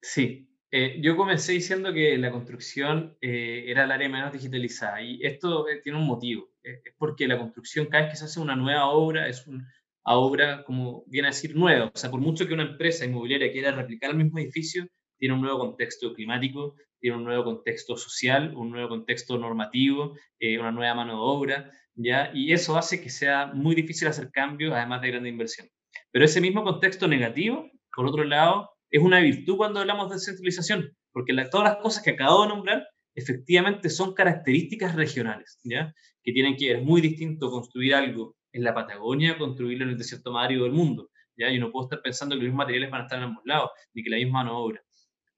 Sí, 0.01 0.48
eh, 0.72 1.00
yo 1.01 1.16
comencé 1.16 1.54
diciendo 1.54 1.94
que 1.94 2.18
la 2.18 2.32
construcción 2.32 3.18
eh, 3.22 3.63
era 3.68 3.86
el 3.86 3.92
área 3.92 4.10
menos 4.10 4.34
digitalizada 4.34 5.01
y 5.01 5.20
esto 5.24 5.68
eh, 5.70 5.80
tiene 5.82 5.98
un 5.98 6.06
motivo. 6.06 6.50
es 6.62 6.94
porque 6.98 7.27
la 7.27 7.38
construcción, 7.38 7.88
cada 7.88 8.04
vez 8.04 8.12
que 8.12 8.18
se 8.18 8.25
hace 8.25 8.39
una 8.42 8.56
nueva 8.56 8.88
obra, 8.88 9.27
es 9.30 9.48
una 9.48 9.66
obra, 10.04 10.63
como 10.66 11.04
viene 11.08 11.30
a 11.30 11.32
decir, 11.32 11.56
nueva. 11.56 11.92
O 11.94 11.98
sea, 11.98 12.12
por 12.12 12.20
mucho 12.20 12.48
que 12.48 12.54
una 12.54 12.63
empresa 12.63 13.06
inmobiliaria 13.06 13.51
quiera 13.51 13.72
replicar 13.72 14.12
el 14.12 14.18
mismo 14.18 14.39
edificio, 14.39 14.88
tiene 15.18 15.36
un 15.36 15.42
nuevo 15.42 15.60
contexto 15.60 16.13
climático, 16.13 16.75
tiene 17.00 17.18
un 17.18 17.24
nuevo 17.24 17.44
contexto 17.46 17.96
social, 17.98 18.54
un 18.56 18.72
nuevo 18.72 18.89
contexto 18.89 19.38
normativo, 19.38 20.18
una 20.60 20.72
nueva 20.72 20.96
mano 20.96 21.13
de 21.13 21.20
obra, 21.22 21.72
¿ya? 21.96 22.32
Y 22.34 22.54
eso 22.54 22.77
hace 22.77 23.01
que 23.01 23.10
sea 23.10 23.48
muy 23.48 23.75
difícil 23.75 24.08
hacer 24.08 24.32
cambios, 24.32 24.74
además 24.74 25.01
de 25.01 25.12
grande 25.12 25.30
inversión. 25.30 25.68
Pero 26.12 26.25
ese 26.25 26.42
mismo 26.42 26.63
contexto 26.63 27.08
negativo, 27.08 27.70
por 27.94 28.06
otro 28.08 28.24
lado, 28.24 28.77
es 28.89 29.01
una 29.01 29.20
virtud 29.20 29.58
cuando 29.58 29.79
hablamos 29.79 30.10
de 30.10 30.15
descentralización, 30.15 30.96
porque 31.12 31.34
todas 31.51 31.74
las 31.74 31.77
cosas 31.82 32.03
que 32.03 32.12
acabo 32.12 32.44
de 32.44 32.50
nombrar 32.50 32.88
efectivamente 33.15 33.89
son 33.89 34.13
características 34.13 34.96
regionales, 34.96 35.60
¿ya? 35.63 35.94
Que 36.24 36.32
tienen 36.32 36.56
que 36.56 36.74
ver 36.74 36.84
muy 36.84 37.01
distinto 37.01 37.50
construir 37.50 37.96
algo 37.96 38.36
en 38.51 38.63
la 38.63 38.74
Patagonia, 38.74 39.38
construirlo 39.38 39.86
en 39.86 39.91
el 39.91 39.98
desierto 39.98 40.32
mario 40.32 40.63
del 40.63 40.72
mundo, 40.72 41.10
¿ya? 41.36 41.50
Y 41.51 41.60
no 41.60 41.72
puedo 41.72 41.88
estar 41.88 42.01
pensando 42.01 42.36
que 42.36 42.41
los 42.41 42.50
mismos 42.50 42.65
materiales 42.65 42.91
van 42.91 43.01
a 43.01 43.03
estar 43.06 43.17
en 43.17 43.25
ambos 43.25 43.44
lados, 43.46 43.72
ni 43.94 44.03
que 44.03 44.10
la 44.10 44.17
misma 44.17 44.44
mano 44.44 44.60
obra. 44.60 44.84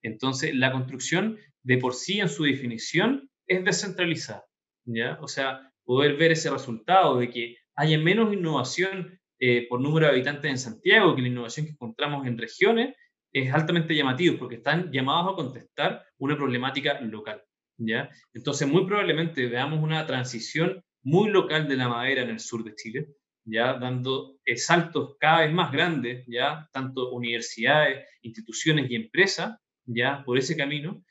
Entonces, 0.02 0.54
la 0.54 0.72
construcción 0.72 1.38
de 1.64 1.78
por 1.78 1.94
sí 1.94 2.20
en 2.20 2.30
su 2.30 2.44
definición 2.44 3.30
es 3.48 3.64
descentralizada, 3.64 4.44
¿ya? 4.86 5.18
O 5.22 5.28
sea, 5.28 5.72
poder 5.86 6.18
ver 6.18 6.34
ese 6.34 6.50
resultado 6.52 7.18
de 7.18 7.30
que 7.30 7.56
haya 7.76 7.98
menos 7.98 8.34
innovación 8.34 9.20
eh, 9.40 9.68
por 9.70 9.80
número 9.80 10.06
de 10.06 10.12
habitantes 10.12 10.52
en 10.52 10.58
Santiago 10.58 11.16
que 11.16 11.22
la 11.22 11.30
innovación 11.30 11.66
que 11.66 11.72
encontramos 11.72 12.28
en 12.28 12.38
regiones 12.38 12.94
es 13.34 13.54
altamente 13.54 13.96
llamativo 13.96 14.38
porque 14.38 14.56
están 14.56 14.92
llamados 14.92 15.34
a 15.34 15.36
contestar 15.36 16.04
una 16.18 16.36
problemática 16.36 17.00
local, 17.02 17.44
¿ya? 17.78 18.10
Entonces, 18.34 18.68
muy 18.68 18.86
probablemente 18.86 19.48
veamos 19.48 19.82
una 19.82 20.06
transición 20.06 20.84
muy 21.04 21.30
local 21.30 21.68
de 21.68 21.78
la 21.78 21.88
madera 21.88 22.24
en 22.24 22.30
el 22.30 22.40
sur 22.40 22.64
de 22.64 22.76
Chile, 22.76 23.08
ya 23.46 23.74
dando 23.74 24.38
saltos 24.56 25.16
cada 25.20 25.42
vez 25.42 25.54
más 25.54 25.72
grandes, 25.72 26.26
ya 26.28 26.68
tanto 26.72 27.12
universidades, 27.12 28.08
instituciones 28.22 28.90
y 28.90 28.96
empresas 28.96 29.58
ya 29.86 30.24
por 30.24 30.38
ese 30.38 30.56
camino, 30.56 31.04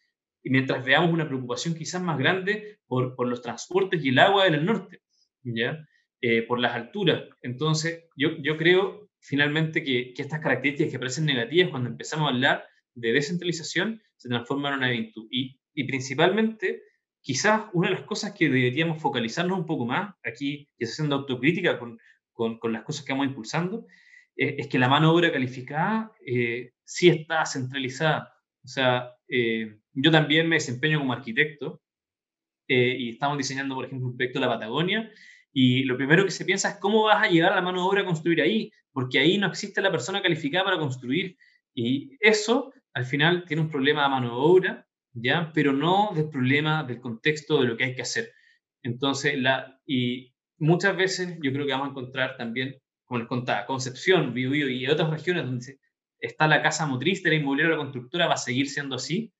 y 0.42 0.50
mientras 0.50 0.84
veamos 0.84 1.12
una 1.12 1.26
preocupación 1.26 1.74
quizás 1.74 2.00
más 2.00 2.18
grande 2.18 2.78
por, 2.86 3.16
por 3.16 3.26
los 3.26 3.42
transportes 3.42 4.04
y 4.04 4.10
el 4.10 4.18
agua 4.18 4.46
en 4.46 4.54
el 4.54 4.64
norte, 4.64 5.00
ya 5.42 5.84
eh, 6.20 6.42
por 6.42 6.60
las 6.60 6.74
alturas. 6.74 7.24
Entonces, 7.42 8.08
yo, 8.16 8.30
yo 8.40 8.56
creo 8.56 9.07
finalmente 9.20 9.82
que, 9.82 10.14
estas 10.16 10.40
características 10.40 10.92
que 10.92 10.98
parecen 10.98 11.26
negativas 11.26 11.70
cuando 11.70 11.90
empezamos 11.90 12.26
a 12.26 12.34
hablar 12.34 12.64
de 12.94 13.12
descentralización 13.12 14.02
se 14.16 14.28
transforman 14.28 14.74
en 14.74 14.78
una 14.78 14.90
virtud. 14.90 15.28
Y, 15.30 15.58
principalmente, 15.86 16.82
quizás 17.20 17.64
una 17.72 17.88
de 17.88 17.94
las 17.94 18.04
cosas 18.04 18.32
que 18.32 18.48
deberíamos 18.48 19.00
focalizarnos 19.00 19.58
un 19.58 19.66
poco 19.66 19.86
más, 19.86 20.14
aquí, 20.24 20.68
que 20.76 20.86
haciendo 20.86 21.16
autocrítica 21.16 21.78
con 21.78 21.98
las 22.72 22.82
cosas 22.82 23.04
que 23.04 23.12
vamos 23.12 23.28
impulsando, 23.28 23.86
eh, 24.36 24.56
es 24.58 24.68
que 24.68 24.78
la 24.78 24.88
mano 24.88 25.08
de 25.08 25.14
obra 25.14 25.32
calificada 25.32 26.12
eh, 26.26 26.72
sí 26.84 27.08
está 27.08 27.44
centralizada 27.46 28.32
o 28.68 28.68
sea, 28.70 29.14
eh, 29.28 29.78
yo 29.94 30.10
también 30.10 30.46
me 30.46 30.56
desempeño 30.56 30.98
como 30.98 31.14
arquitecto 31.14 31.80
eh, 32.68 32.96
y 32.98 33.10
estamos 33.10 33.38
diseñando, 33.38 33.74
por 33.74 33.86
ejemplo, 33.86 34.08
un 34.08 34.16
proyecto 34.16 34.40
de 34.40 34.46
la 34.46 34.52
Patagonia 34.52 35.10
y 35.52 35.84
lo 35.84 35.96
primero 35.96 36.24
que 36.24 36.30
se 36.30 36.44
piensa 36.44 36.70
es 36.70 36.76
cómo 36.76 37.04
vas 37.04 37.22
a 37.22 37.28
llegar 37.28 37.52
a 37.52 37.56
la 37.56 37.62
mano 37.62 37.80
de 37.80 37.88
obra 37.88 38.02
a 38.02 38.06
construir 38.06 38.40
ahí, 38.40 38.70
porque 38.92 39.18
ahí 39.18 39.38
no 39.38 39.46
existe 39.46 39.80
la 39.80 39.90
persona 39.90 40.22
calificada 40.22 40.64
para 40.64 40.78
construir. 40.78 41.36
Y 41.74 42.16
eso, 42.20 42.72
al 42.94 43.04
final, 43.04 43.44
tiene 43.46 43.62
un 43.62 43.70
problema 43.70 44.02
de 44.02 44.08
mano 44.08 44.28
de 44.28 44.34
obra, 44.34 44.86
¿ya? 45.12 45.50
Pero 45.54 45.72
no 45.72 46.10
del 46.14 46.28
problema 46.28 46.84
del 46.84 47.00
contexto 47.00 47.60
de 47.60 47.68
lo 47.68 47.76
que 47.76 47.84
hay 47.84 47.94
que 47.94 48.02
hacer. 48.02 48.32
Entonces, 48.82 49.38
la, 49.38 49.80
y 49.86 50.34
muchas 50.58 50.96
veces 50.96 51.38
yo 51.42 51.52
creo 51.52 51.66
que 51.66 51.72
vamos 51.72 51.88
a 51.88 51.90
encontrar 51.90 52.36
también, 52.36 52.76
como 53.04 53.18
les 53.18 53.28
contaba, 53.28 53.66
Concepción, 53.66 54.34
Biobío 54.34 54.68
y 54.68 54.86
otras 54.86 55.10
regiones 55.10 55.44
donde 55.44 55.78
está 56.20 56.46
la 56.46 56.62
casa 56.62 56.86
motriz 56.86 57.22
de 57.22 57.30
la 57.30 57.36
inmobiliaria 57.36 57.76
la 57.76 57.82
constructora, 57.82 58.26
va 58.26 58.34
a 58.34 58.38
seguir 58.38 58.68
siendo 58.68 58.96
así, 58.96 59.32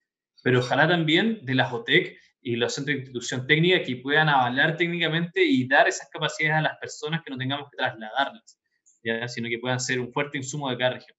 pero 0.43 0.59
ojalá 0.59 0.87
también 0.87 1.43
de 1.43 1.55
la 1.55 1.65
JOTEC 1.65 2.17
y 2.41 2.55
los 2.55 2.73
centros 2.73 2.95
de 2.95 2.99
institución 3.01 3.45
técnica 3.47 3.83
que 3.83 3.97
puedan 3.97 4.29
avalar 4.29 4.77
técnicamente 4.77 5.43
y 5.43 5.67
dar 5.67 5.87
esas 5.87 6.09
capacidades 6.09 6.57
a 6.57 6.61
las 6.61 6.77
personas 6.77 7.21
que 7.23 7.31
no 7.31 7.37
tengamos 7.37 7.69
que 7.69 7.77
trasladarlas, 7.77 8.59
¿ya? 9.03 9.27
sino 9.27 9.49
que 9.49 9.59
puedan 9.59 9.79
ser 9.79 9.99
un 9.99 10.11
fuerte 10.11 10.37
insumo 10.37 10.69
de 10.69 10.77
cada 10.77 10.91
región. 10.95 11.17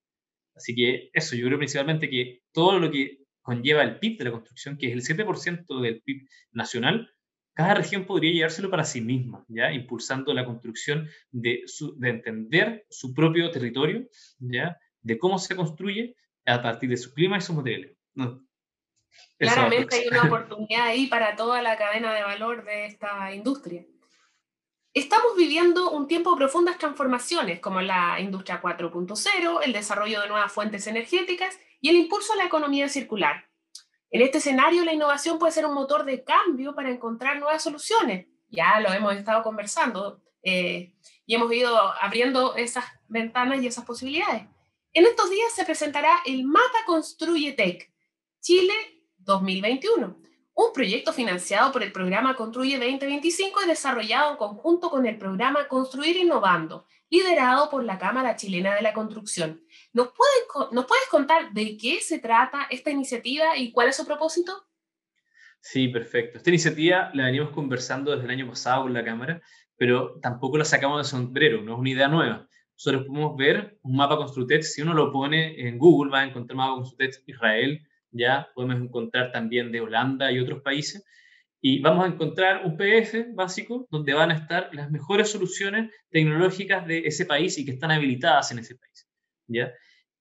Así 0.55 0.75
que 0.75 1.11
eso, 1.12 1.37
yo 1.37 1.47
creo 1.47 1.59
principalmente 1.59 2.09
que 2.09 2.41
todo 2.53 2.79
lo 2.79 2.91
que 2.91 3.19
conlleva 3.43 3.83
el 3.83 3.99
PIB 3.99 4.19
de 4.19 4.25
la 4.25 4.33
construcción, 4.33 4.77
que 4.77 4.89
es 4.89 4.93
el 5.11 5.17
7% 5.17 5.81
del 5.81 6.03
PIB 6.03 6.27
nacional, 6.53 7.11
cada 7.55 7.75
región 7.75 8.07
podría 8.07 8.33
llevárselo 8.33 8.71
para 8.71 8.85
sí 8.85 9.00
misma, 9.00 9.45
¿ya? 9.49 9.73
impulsando 9.73 10.33
la 10.33 10.45
construcción 10.45 11.09
de, 11.31 11.65
de 11.97 12.09
entender 12.09 12.87
su 12.89 13.12
propio 13.12 13.50
territorio, 13.50 14.07
¿ya? 14.39 14.79
de 15.03 15.19
cómo 15.19 15.39
se 15.39 15.57
construye 15.57 16.17
a 16.47 16.62
partir 16.62 16.89
de 16.91 16.97
su 16.97 17.12
clima 17.12 17.39
y 17.39 17.41
sus 17.41 17.57
materiales. 17.57 17.97
Claramente 19.38 19.97
hay 19.97 20.09
una 20.09 20.25
oportunidad 20.25 20.87
ahí 20.87 21.07
para 21.07 21.37
toda 21.37 21.62
la 21.62 21.76
cadena 21.76 22.14
de 22.14 22.23
valor 22.23 22.64
de 22.64 22.87
esta 22.87 23.33
industria. 23.33 23.85
Estamos 24.93 25.37
viviendo 25.37 25.90
un 25.90 26.09
tiempo 26.09 26.33
de 26.33 26.37
profundas 26.37 26.76
transformaciones, 26.79 27.61
como 27.61 27.81
la 27.81 28.19
industria 28.21 28.61
4.0, 28.61 29.61
el 29.62 29.73
desarrollo 29.73 30.21
de 30.21 30.29
nuevas 30.29 30.52
fuentes 30.52 30.87
energéticas 30.87 31.59
y 31.81 31.88
el 31.88 31.97
impulso 31.97 32.33
a 32.33 32.37
la 32.37 32.45
economía 32.45 32.88
circular. 32.88 33.49
En 34.11 34.23
este 34.23 34.38
escenario, 34.38 34.85
la 34.85 34.93
innovación 34.93 35.38
puede 35.38 35.52
ser 35.52 35.64
un 35.67 35.75
motor 35.75 36.05
de 36.05 36.25
cambio 36.25 36.75
para 36.75 36.90
encontrar 36.90 37.38
nuevas 37.38 37.62
soluciones. 37.62 38.26
Ya 38.49 38.81
lo 38.81 38.93
hemos 38.93 39.14
estado 39.14 39.43
conversando, 39.45 40.21
eh, 40.43 40.95
y 41.26 41.35
hemos 41.35 41.52
ido 41.52 41.76
abriendo 42.00 42.57
esas 42.57 42.85
ventanas 43.09 43.62
y 43.62 43.67
esas 43.69 43.85
posibilidades. 43.85 44.43
En 44.93 45.05
estos 45.07 45.31
días 45.31 45.52
se 45.55 45.64
presentará 45.64 46.21
el 46.26 46.45
Mapa 46.45 46.85
Construye 46.85 47.52
Tech 47.52 47.90
Chile 48.40 48.75
2021, 49.21 50.17
un 50.55 50.73
proyecto 50.75 51.12
financiado 51.12 51.73
por 51.73 51.83
el 51.83 51.93
programa 51.93 52.37
Construye 52.37 52.79
2025 52.79 53.61
y 53.65 53.69
desarrollado 53.69 54.33
en 54.33 54.37
conjunto 54.37 54.91
con 54.91 55.07
el 55.07 55.17
programa 55.17 55.69
Construir 55.69 56.17
Innovando, 56.17 56.87
liderado 57.09 57.71
por 57.71 57.85
la 57.85 57.99
Cámara 57.99 58.37
Chilena 58.37 58.75
de 58.75 58.83
la 58.83 58.93
Construcción. 58.93 59.62
¿Nos 59.93 60.09
puedes, 60.09 60.73
¿Nos 60.73 60.87
puedes 60.87 61.07
contar 61.11 61.53
de 61.53 61.77
qué 61.77 62.00
se 62.00 62.19
trata 62.19 62.67
esta 62.71 62.91
iniciativa 62.91 63.57
y 63.57 63.73
cuál 63.73 63.89
es 63.89 63.97
su 63.97 64.07
propósito? 64.07 64.67
Sí, 65.61 65.89
perfecto. 65.89 66.39
Esta 66.39 66.50
iniciativa 66.50 67.11
la 67.15 67.27
venimos 67.27 67.50
conversando 67.50 68.12
desde 68.12 68.25
el 68.25 68.31
año 68.31 68.49
pasado 68.49 68.83
con 68.83 68.95
la 68.95 69.05
Cámara, 69.05 69.43
pero 69.77 70.19
tampoco 70.21 70.59
la 70.59 70.65
sacamos 70.65 70.99
de 70.99 71.09
sombrero, 71.09 71.62
no 71.62 71.75
es 71.75 71.79
una 71.79 71.91
idea 71.91 72.09
nueva. 72.09 72.49
Nosotros 72.75 73.07
podemos 73.07 73.37
ver 73.37 73.79
un 73.83 73.97
mapa 73.97 74.17
Construtec, 74.17 74.62
si 74.62 74.81
uno 74.81 74.95
lo 74.95 75.12
pone 75.12 75.69
en 75.69 75.79
Google 75.79 76.11
va 76.11 76.21
a 76.21 76.25
encontrar 76.25 76.57
mapa 76.57 76.77
Construtec 76.77 77.23
Israel, 77.27 77.87
ya 78.11 78.49
podemos 78.55 78.81
encontrar 78.81 79.33
también 79.33 79.73
de 79.73 79.81
Holanda 79.81 80.31
y 80.33 80.38
otros 80.38 80.62
países, 80.62 81.05
y 81.62 81.81
vamos 81.81 82.05
a 82.05 82.09
encontrar 82.09 82.64
un 82.64 82.76
PDF 82.76 83.35
básico 83.35 83.87
donde 83.90 84.14
van 84.14 84.31
a 84.31 84.35
estar 84.35 84.71
las 84.73 84.90
mejores 84.90 85.29
soluciones 85.29 85.90
tecnológicas 86.09 86.87
de 86.87 87.00
ese 87.00 87.26
país 87.26 87.59
y 87.59 87.67
que 87.67 87.73
están 87.73 87.90
habilitadas 87.90 88.50
en 88.52 88.61
ese 88.61 88.76
país. 88.76 89.07
¿ya? 89.47 89.71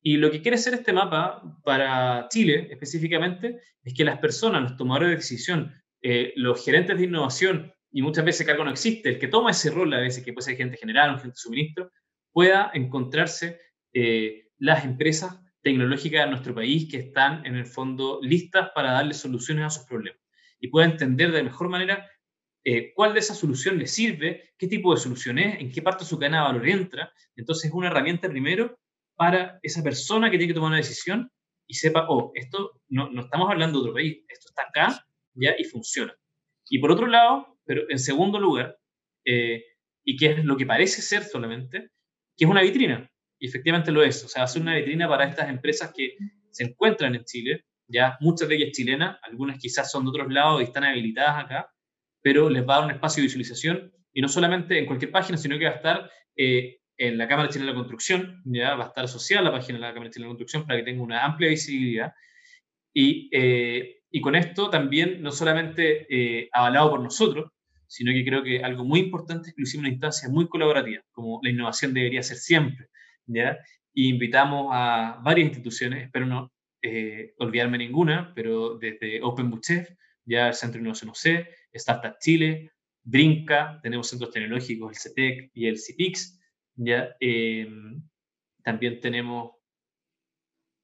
Y 0.01 0.17
lo 0.17 0.31
que 0.31 0.41
quiere 0.41 0.55
hacer 0.55 0.73
este 0.73 0.91
mapa 0.91 1.41
para 1.63 2.27
Chile 2.29 2.67
específicamente 2.71 3.61
es 3.83 3.93
que 3.93 4.03
las 4.03 4.19
personas, 4.19 4.63
los 4.63 4.77
tomadores 4.77 5.09
de 5.09 5.15
decisión, 5.15 5.73
eh, 6.01 6.33
los 6.35 6.63
gerentes 6.63 6.97
de 6.97 7.05
innovación, 7.05 7.73
y 7.91 8.01
muchas 8.01 8.25
veces 8.25 8.45
cargo 8.45 8.65
no 8.65 8.71
existe, 8.71 9.09
el 9.09 9.19
que 9.19 9.27
toma 9.27 9.51
ese 9.51 9.71
rol 9.71 9.93
a 9.93 9.99
veces, 9.99 10.23
que 10.23 10.33
puede 10.33 10.45
ser 10.45 10.57
gerente 10.57 10.77
general, 10.77 11.11
un 11.11 11.17
gerente 11.17 11.35
de 11.35 11.41
suministro, 11.41 11.91
pueda 12.31 12.69
encontrarse 12.73 13.59
eh, 13.93 14.49
las 14.57 14.85
empresas 14.85 15.39
tecnológicas 15.61 16.25
de 16.25 16.31
nuestro 16.31 16.55
país 16.55 16.89
que 16.89 16.97
están 16.97 17.45
en 17.45 17.55
el 17.55 17.65
fondo 17.65 18.19
listas 18.21 18.69
para 18.73 18.91
darle 18.91 19.13
soluciones 19.13 19.65
a 19.65 19.69
sus 19.69 19.85
problemas 19.85 20.21
y 20.59 20.67
pueda 20.67 20.87
entender 20.87 21.31
de 21.31 21.43
mejor 21.43 21.69
manera 21.69 22.07
eh, 22.63 22.93
cuál 22.93 23.13
de 23.13 23.19
esas 23.19 23.37
soluciones 23.37 23.79
le 23.79 23.87
sirve, 23.87 24.53
qué 24.57 24.67
tipo 24.67 24.93
de 24.93 24.99
solución 24.99 25.39
es, 25.39 25.59
en 25.59 25.71
qué 25.71 25.81
parte 25.81 26.03
de 26.03 26.09
su 26.09 26.19
cadena 26.19 26.39
de 26.39 26.43
valor 26.43 26.69
entra. 26.69 27.13
Entonces 27.35 27.69
es 27.69 27.73
una 27.73 27.87
herramienta 27.87 28.29
primero 28.29 28.77
para 29.15 29.59
esa 29.63 29.81
persona 29.81 30.29
que 30.29 30.37
tiene 30.37 30.51
que 30.51 30.55
tomar 30.55 30.69
una 30.69 30.77
decisión 30.77 31.31
y 31.67 31.75
sepa, 31.75 32.05
oh, 32.09 32.31
esto 32.35 32.81
no, 32.89 33.09
no 33.11 33.21
estamos 33.21 33.49
hablando 33.49 33.79
de 33.79 33.81
otro 33.83 33.93
país, 33.93 34.23
esto 34.27 34.49
está 34.49 34.63
acá 34.63 35.05
ya 35.33 35.55
y 35.57 35.63
funciona. 35.63 36.13
Y 36.69 36.79
por 36.79 36.91
otro 36.91 37.07
lado, 37.07 37.57
pero 37.65 37.83
en 37.89 37.99
segundo 37.99 38.39
lugar, 38.39 38.77
eh, 39.25 39.63
y 40.03 40.17
que 40.17 40.31
es 40.31 40.43
lo 40.43 40.57
que 40.57 40.65
parece 40.65 41.01
ser 41.01 41.23
solamente, 41.23 41.89
que 42.35 42.45
es 42.45 42.49
una 42.49 42.61
vitrina. 42.61 43.09
Y 43.39 43.47
efectivamente 43.47 43.91
lo 43.91 44.03
es. 44.03 44.23
O 44.23 44.27
sea, 44.27 44.45
ser 44.47 44.61
una 44.61 44.75
vitrina 44.75 45.07
para 45.07 45.25
estas 45.25 45.49
empresas 45.49 45.93
que 45.95 46.17
se 46.51 46.63
encuentran 46.63 47.15
en 47.15 47.23
Chile, 47.23 47.65
ya 47.87 48.17
muchas 48.19 48.47
de 48.49 48.55
ellas 48.55 48.71
chilenas, 48.71 49.17
algunas 49.23 49.57
quizás 49.57 49.91
son 49.91 50.03
de 50.03 50.09
otros 50.09 50.31
lados 50.31 50.61
y 50.61 50.65
están 50.65 50.83
habilitadas 50.83 51.45
acá, 51.45 51.73
pero 52.21 52.49
les 52.49 52.67
va 52.67 52.75
a 52.75 52.77
dar 52.79 52.85
un 52.85 52.91
espacio 52.91 53.21
de 53.21 53.27
visualización 53.27 53.93
y 54.13 54.21
no 54.21 54.27
solamente 54.27 54.77
en 54.77 54.85
cualquier 54.85 55.11
página, 55.11 55.37
sino 55.37 55.57
que 55.57 55.65
va 55.65 55.71
a 55.71 55.75
estar 55.75 56.11
eh, 56.35 56.79
en 56.97 57.17
la 57.17 57.27
Cámara 57.27 57.49
Chilena 57.49 57.71
de 57.71 57.73
la 57.73 57.79
Construcción, 57.79 58.41
ya 58.45 58.75
va 58.75 58.85
a 58.85 58.87
estar 58.87 59.05
asociada 59.05 59.43
la 59.43 59.51
página 59.51 59.79
de 59.79 59.85
la 59.85 59.93
Cámara 59.93 60.11
Chilena 60.11 60.27
de 60.27 60.33
la 60.33 60.37
Construcción 60.37 60.67
para 60.67 60.79
que 60.79 60.85
tenga 60.85 61.01
una 61.01 61.23
amplia 61.23 61.49
visibilidad. 61.49 62.13
Y, 62.93 63.29
eh, 63.31 64.01
y 64.11 64.21
con 64.21 64.35
esto 64.35 64.69
también, 64.69 65.21
no 65.21 65.31
solamente 65.31 66.07
eh, 66.09 66.49
avalado 66.51 66.91
por 66.91 67.01
nosotros, 67.01 67.51
sino 67.87 68.11
que 68.11 68.23
creo 68.25 68.43
que 68.43 68.63
algo 68.63 68.83
muy 68.83 68.99
importante 68.99 69.49
es 69.49 69.55
que 69.55 69.61
lo 69.61 69.63
hicimos 69.63 69.83
en 69.83 69.85
una 69.85 69.93
instancia 69.93 70.29
muy 70.29 70.47
colaborativa, 70.47 71.01
como 71.11 71.39
la 71.41 71.49
innovación 71.49 71.93
debería 71.93 72.21
ser 72.21 72.37
siempre. 72.37 72.87
¿Ya? 73.29 73.57
Y 73.93 74.09
invitamos 74.09 74.69
a 74.71 75.19
varias 75.23 75.47
instituciones, 75.47 76.05
espero 76.05 76.25
no 76.25 76.51
eh, 76.81 77.33
olvidarme 77.37 77.77
ninguna, 77.77 78.33
pero 78.35 78.77
desde 78.77 79.21
Open 79.21 79.51
ya 80.25 80.47
el 80.47 80.53
Centro 80.53 80.77
de 80.77 80.83
Innovación 80.83 81.09
OC, 81.09 81.47
Startup 81.73 82.17
Chile, 82.19 82.71
Brinca, 83.03 83.79
tenemos 83.81 84.07
centros 84.07 84.31
tecnológicos, 84.31 84.91
el 84.91 84.97
CETEC 84.97 85.51
y 85.53 85.67
el 85.67 85.79
CIPIX, 85.79 86.39
¿ya? 86.75 87.15
Em, 87.19 88.03
también 88.63 88.99
tenemos 88.99 89.53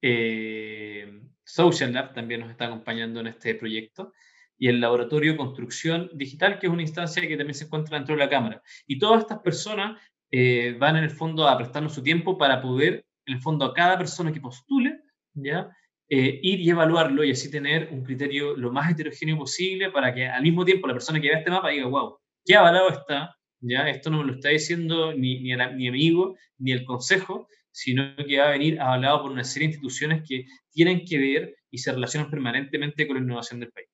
eh, 0.01 1.21
Social 1.43 1.93
Lab, 1.93 2.13
también 2.13 2.41
nos 2.41 2.49
está 2.49 2.65
acompañando 2.65 3.19
en 3.19 3.27
este 3.27 3.55
proyecto, 3.55 4.13
y 4.58 4.67
el 4.67 4.79
Laboratorio 4.79 5.38
Construcción 5.38 6.10
Digital, 6.13 6.60
que 6.60 6.67
es 6.67 6.73
una 6.73 6.81
instancia 6.81 7.21
que 7.21 7.38
también 7.38 7.55
se 7.55 7.65
encuentra 7.65 7.97
dentro 7.97 8.15
de 8.15 8.19
la 8.19 8.29
Cámara. 8.29 8.62
Y 8.88 8.99
todas 8.99 9.21
estas 9.21 9.39
personas 9.39 10.01
eh, 10.31 10.75
van 10.79 10.97
en 10.97 11.03
el 11.03 11.11
fondo 11.11 11.47
a 11.47 11.57
prestarnos 11.57 11.93
su 11.93 12.03
tiempo 12.03 12.38
para 12.38 12.61
poder, 12.61 13.05
en 13.25 13.35
el 13.35 13.41
fondo, 13.41 13.65
a 13.65 13.73
cada 13.73 13.97
persona 13.97 14.31
que 14.31 14.41
postule, 14.41 15.01
¿ya? 15.33 15.69
Eh, 16.07 16.39
ir 16.43 16.59
y 16.59 16.69
evaluarlo 16.69 17.23
y 17.23 17.31
así 17.31 17.49
tener 17.49 17.89
un 17.91 18.03
criterio 18.03 18.55
lo 18.55 18.71
más 18.71 18.91
heterogéneo 18.91 19.38
posible 19.38 19.89
para 19.89 20.13
que 20.13 20.27
al 20.27 20.43
mismo 20.43 20.63
tiempo 20.63 20.88
la 20.88 20.93
persona 20.93 21.19
que 21.19 21.29
vea 21.29 21.39
este 21.39 21.49
mapa 21.49 21.69
diga, 21.69 21.88
wow, 21.88 22.19
qué 22.45 22.55
avalado 22.55 22.89
está, 22.89 23.35
¿ya? 23.59 23.89
Esto 23.89 24.09
no 24.09 24.19
me 24.19 24.25
lo 24.25 24.33
está 24.33 24.49
diciendo 24.49 25.13
ni, 25.13 25.39
ni, 25.39 25.55
mi 25.55 25.88
amigo 25.88 26.35
ni 26.59 26.71
el 26.71 26.85
consejo, 26.85 27.47
sino 27.71 28.15
que 28.15 28.38
va 28.38 28.47
a 28.47 28.51
venir 28.51 28.79
avalado 28.79 29.23
por 29.23 29.31
una 29.31 29.43
serie 29.43 29.67
de 29.67 29.73
instituciones 29.73 30.23
que 30.27 30.45
tienen 30.71 31.03
que 31.05 31.17
ver 31.17 31.55
y 31.71 31.79
se 31.79 31.91
relacionan 31.91 32.29
permanentemente 32.29 33.07
con 33.07 33.17
la 33.17 33.23
innovación 33.23 33.59
del 33.59 33.71
país. 33.71 33.89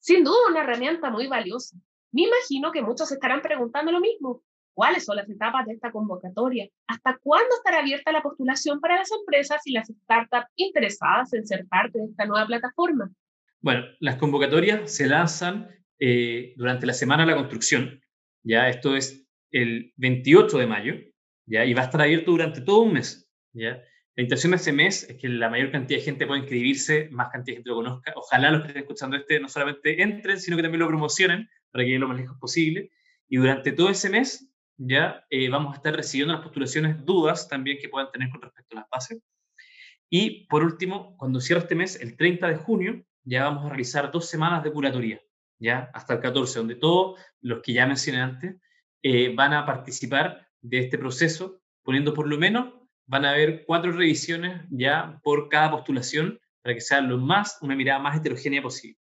Sin 0.00 0.24
duda, 0.24 0.36
una 0.50 0.60
herramienta 0.60 1.10
muy 1.10 1.26
valiosa. 1.26 1.76
Me 2.12 2.22
imagino 2.22 2.72
que 2.72 2.82
muchos 2.82 3.10
estarán 3.12 3.42
preguntando 3.42 3.92
lo 3.92 4.00
mismo. 4.00 4.42
¿Cuáles 4.78 5.04
son 5.06 5.16
las 5.16 5.28
etapas 5.28 5.66
de 5.66 5.72
esta 5.72 5.90
convocatoria? 5.90 6.68
¿Hasta 6.86 7.18
cuándo 7.20 7.48
estará 7.56 7.80
abierta 7.80 8.12
la 8.12 8.22
postulación 8.22 8.80
para 8.80 8.96
las 8.96 9.10
empresas 9.10 9.60
y 9.64 9.72
las 9.72 9.88
startups 9.88 10.52
interesadas 10.54 11.32
en 11.32 11.44
ser 11.44 11.66
parte 11.66 11.98
de 11.98 12.04
esta 12.04 12.26
nueva 12.26 12.46
plataforma? 12.46 13.10
Bueno, 13.60 13.86
las 13.98 14.14
convocatorias 14.18 14.94
se 14.94 15.08
lanzan 15.08 15.68
eh, 15.98 16.54
durante 16.56 16.86
la 16.86 16.92
Semana 16.92 17.24
de 17.24 17.32
la 17.32 17.36
Construcción, 17.36 18.00
¿ya? 18.44 18.68
Esto 18.68 18.94
es 18.94 19.26
el 19.50 19.92
28 19.96 20.58
de 20.58 20.66
mayo, 20.68 20.94
¿ya? 21.46 21.64
Y 21.64 21.74
va 21.74 21.80
a 21.80 21.86
estar 21.86 22.00
abierto 22.00 22.30
durante 22.30 22.60
todo 22.60 22.82
un 22.82 22.92
mes, 22.92 23.28
¿ya? 23.52 23.82
La 24.14 24.22
intención 24.22 24.52
de 24.52 24.58
ese 24.58 24.72
mes 24.72 25.10
es 25.10 25.16
que 25.16 25.28
la 25.28 25.50
mayor 25.50 25.72
cantidad 25.72 25.98
de 25.98 26.04
gente 26.04 26.24
pueda 26.24 26.38
inscribirse, 26.38 27.08
más 27.10 27.30
cantidad 27.30 27.54
de 27.54 27.56
gente 27.56 27.70
lo 27.70 27.76
conozca. 27.78 28.12
Ojalá 28.14 28.52
los 28.52 28.60
que 28.60 28.68
estén 28.68 28.82
escuchando 28.84 29.16
este 29.16 29.40
no 29.40 29.48
solamente 29.48 30.00
entren, 30.00 30.38
sino 30.38 30.56
que 30.56 30.62
también 30.62 30.78
lo 30.78 30.86
promocionen 30.86 31.48
para 31.72 31.82
que 31.82 31.86
lleguen 31.86 32.02
lo 32.02 32.08
más 32.08 32.18
lejos 32.18 32.38
posible. 32.38 32.92
Y 33.28 33.38
durante 33.38 33.72
todo 33.72 33.90
ese 33.90 34.08
mes 34.08 34.48
ya 34.78 35.26
eh, 35.28 35.50
vamos 35.50 35.74
a 35.74 35.76
estar 35.76 35.94
recibiendo 35.94 36.32
las 36.32 36.42
postulaciones, 36.42 37.04
dudas 37.04 37.48
también 37.48 37.78
que 37.80 37.88
puedan 37.88 38.10
tener 38.10 38.30
con 38.30 38.40
respecto 38.40 38.76
a 38.76 38.80
las 38.80 38.88
bases. 38.88 39.20
Y 40.08 40.46
por 40.46 40.64
último, 40.64 41.16
cuando 41.18 41.40
cierre 41.40 41.62
este 41.62 41.74
mes, 41.74 42.00
el 42.00 42.16
30 42.16 42.48
de 42.48 42.56
junio, 42.56 43.04
ya 43.24 43.44
vamos 43.44 43.66
a 43.66 43.68
realizar 43.68 44.10
dos 44.10 44.28
semanas 44.28 44.64
de 44.64 44.72
curatoría 44.72 45.20
ya 45.58 45.90
hasta 45.92 46.14
el 46.14 46.20
14, 46.20 46.60
donde 46.60 46.76
todos 46.76 47.20
los 47.40 47.60
que 47.62 47.72
ya 47.72 47.86
mencioné 47.86 48.20
antes 48.20 48.56
eh, 49.02 49.34
van 49.34 49.52
a 49.52 49.66
participar 49.66 50.48
de 50.60 50.78
este 50.80 50.98
proceso, 50.98 51.60
poniendo 51.82 52.14
por 52.14 52.28
lo 52.28 52.38
menos, 52.38 52.74
van 53.06 53.24
a 53.24 53.30
haber 53.30 53.64
cuatro 53.64 53.92
revisiones 53.92 54.62
ya 54.70 55.20
por 55.22 55.48
cada 55.48 55.70
postulación 55.70 56.38
para 56.62 56.74
que 56.74 56.80
sea 56.80 57.00
lo 57.00 57.18
más, 57.18 57.58
una 57.62 57.74
mirada 57.74 57.98
más 57.98 58.16
heterogénea 58.16 58.62
posible. 58.62 58.98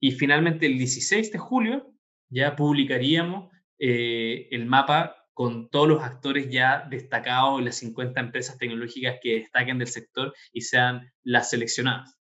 Y 0.00 0.12
finalmente 0.12 0.66
el 0.66 0.78
16 0.78 1.32
de 1.32 1.38
julio 1.38 1.92
ya 2.28 2.54
publicaríamos 2.54 3.50
eh, 3.78 4.48
el 4.50 4.66
mapa 4.66 5.26
con 5.32 5.68
todos 5.70 5.86
los 5.86 6.02
actores 6.02 6.50
ya 6.50 6.86
destacados, 6.90 7.62
las 7.62 7.76
50 7.76 8.20
empresas 8.20 8.58
tecnológicas 8.58 9.18
que 9.22 9.36
destaquen 9.36 9.78
del 9.78 9.86
sector 9.86 10.34
y 10.52 10.62
sean 10.62 11.12
las 11.22 11.50
seleccionadas. 11.50 12.18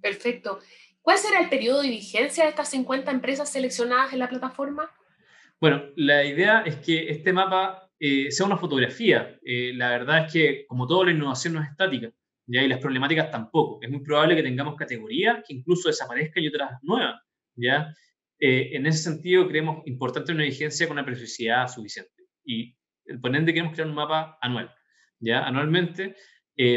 Perfecto. 0.00 0.60
¿Cuál 1.00 1.18
será 1.18 1.40
el 1.40 1.48
periodo 1.48 1.82
de 1.82 1.88
vigencia 1.88 2.44
de 2.44 2.50
estas 2.50 2.68
50 2.70 3.10
empresas 3.10 3.50
seleccionadas 3.50 4.12
en 4.12 4.20
la 4.20 4.28
plataforma? 4.28 4.88
Bueno, 5.60 5.82
la 5.96 6.24
idea 6.24 6.62
es 6.62 6.76
que 6.76 7.10
este 7.10 7.32
mapa 7.32 7.90
eh, 7.98 8.30
sea 8.30 8.46
una 8.46 8.56
fotografía. 8.56 9.38
Eh, 9.44 9.72
la 9.74 9.90
verdad 9.90 10.26
es 10.26 10.32
que, 10.32 10.66
como 10.66 10.86
toda 10.86 11.06
la 11.06 11.12
innovación 11.12 11.54
no 11.54 11.62
es 11.62 11.68
estática, 11.68 12.12
¿ya? 12.46 12.62
y 12.62 12.68
las 12.68 12.78
problemáticas 12.78 13.30
tampoco. 13.30 13.78
Es 13.82 13.90
muy 13.90 14.02
probable 14.02 14.36
que 14.36 14.42
tengamos 14.42 14.76
categorías 14.76 15.42
que 15.46 15.54
incluso 15.54 15.88
desaparezcan 15.88 16.42
y 16.44 16.48
otras 16.48 16.78
nuevas. 16.82 17.20
¿ya? 17.56 17.92
Eh, 18.44 18.76
en 18.76 18.86
ese 18.86 19.04
sentido, 19.04 19.46
creemos 19.46 19.86
importante 19.86 20.32
una 20.32 20.42
vigencia 20.42 20.88
con 20.88 20.96
una 20.96 21.04
periodicidad 21.04 21.68
suficiente. 21.68 22.24
Y 22.44 22.76
por 23.20 23.34
ende, 23.36 23.52
queremos 23.54 23.74
crear 23.74 23.88
un 23.88 23.94
mapa 23.94 24.36
anual. 24.40 24.74
¿ya? 25.20 25.44
Anualmente 25.44 26.16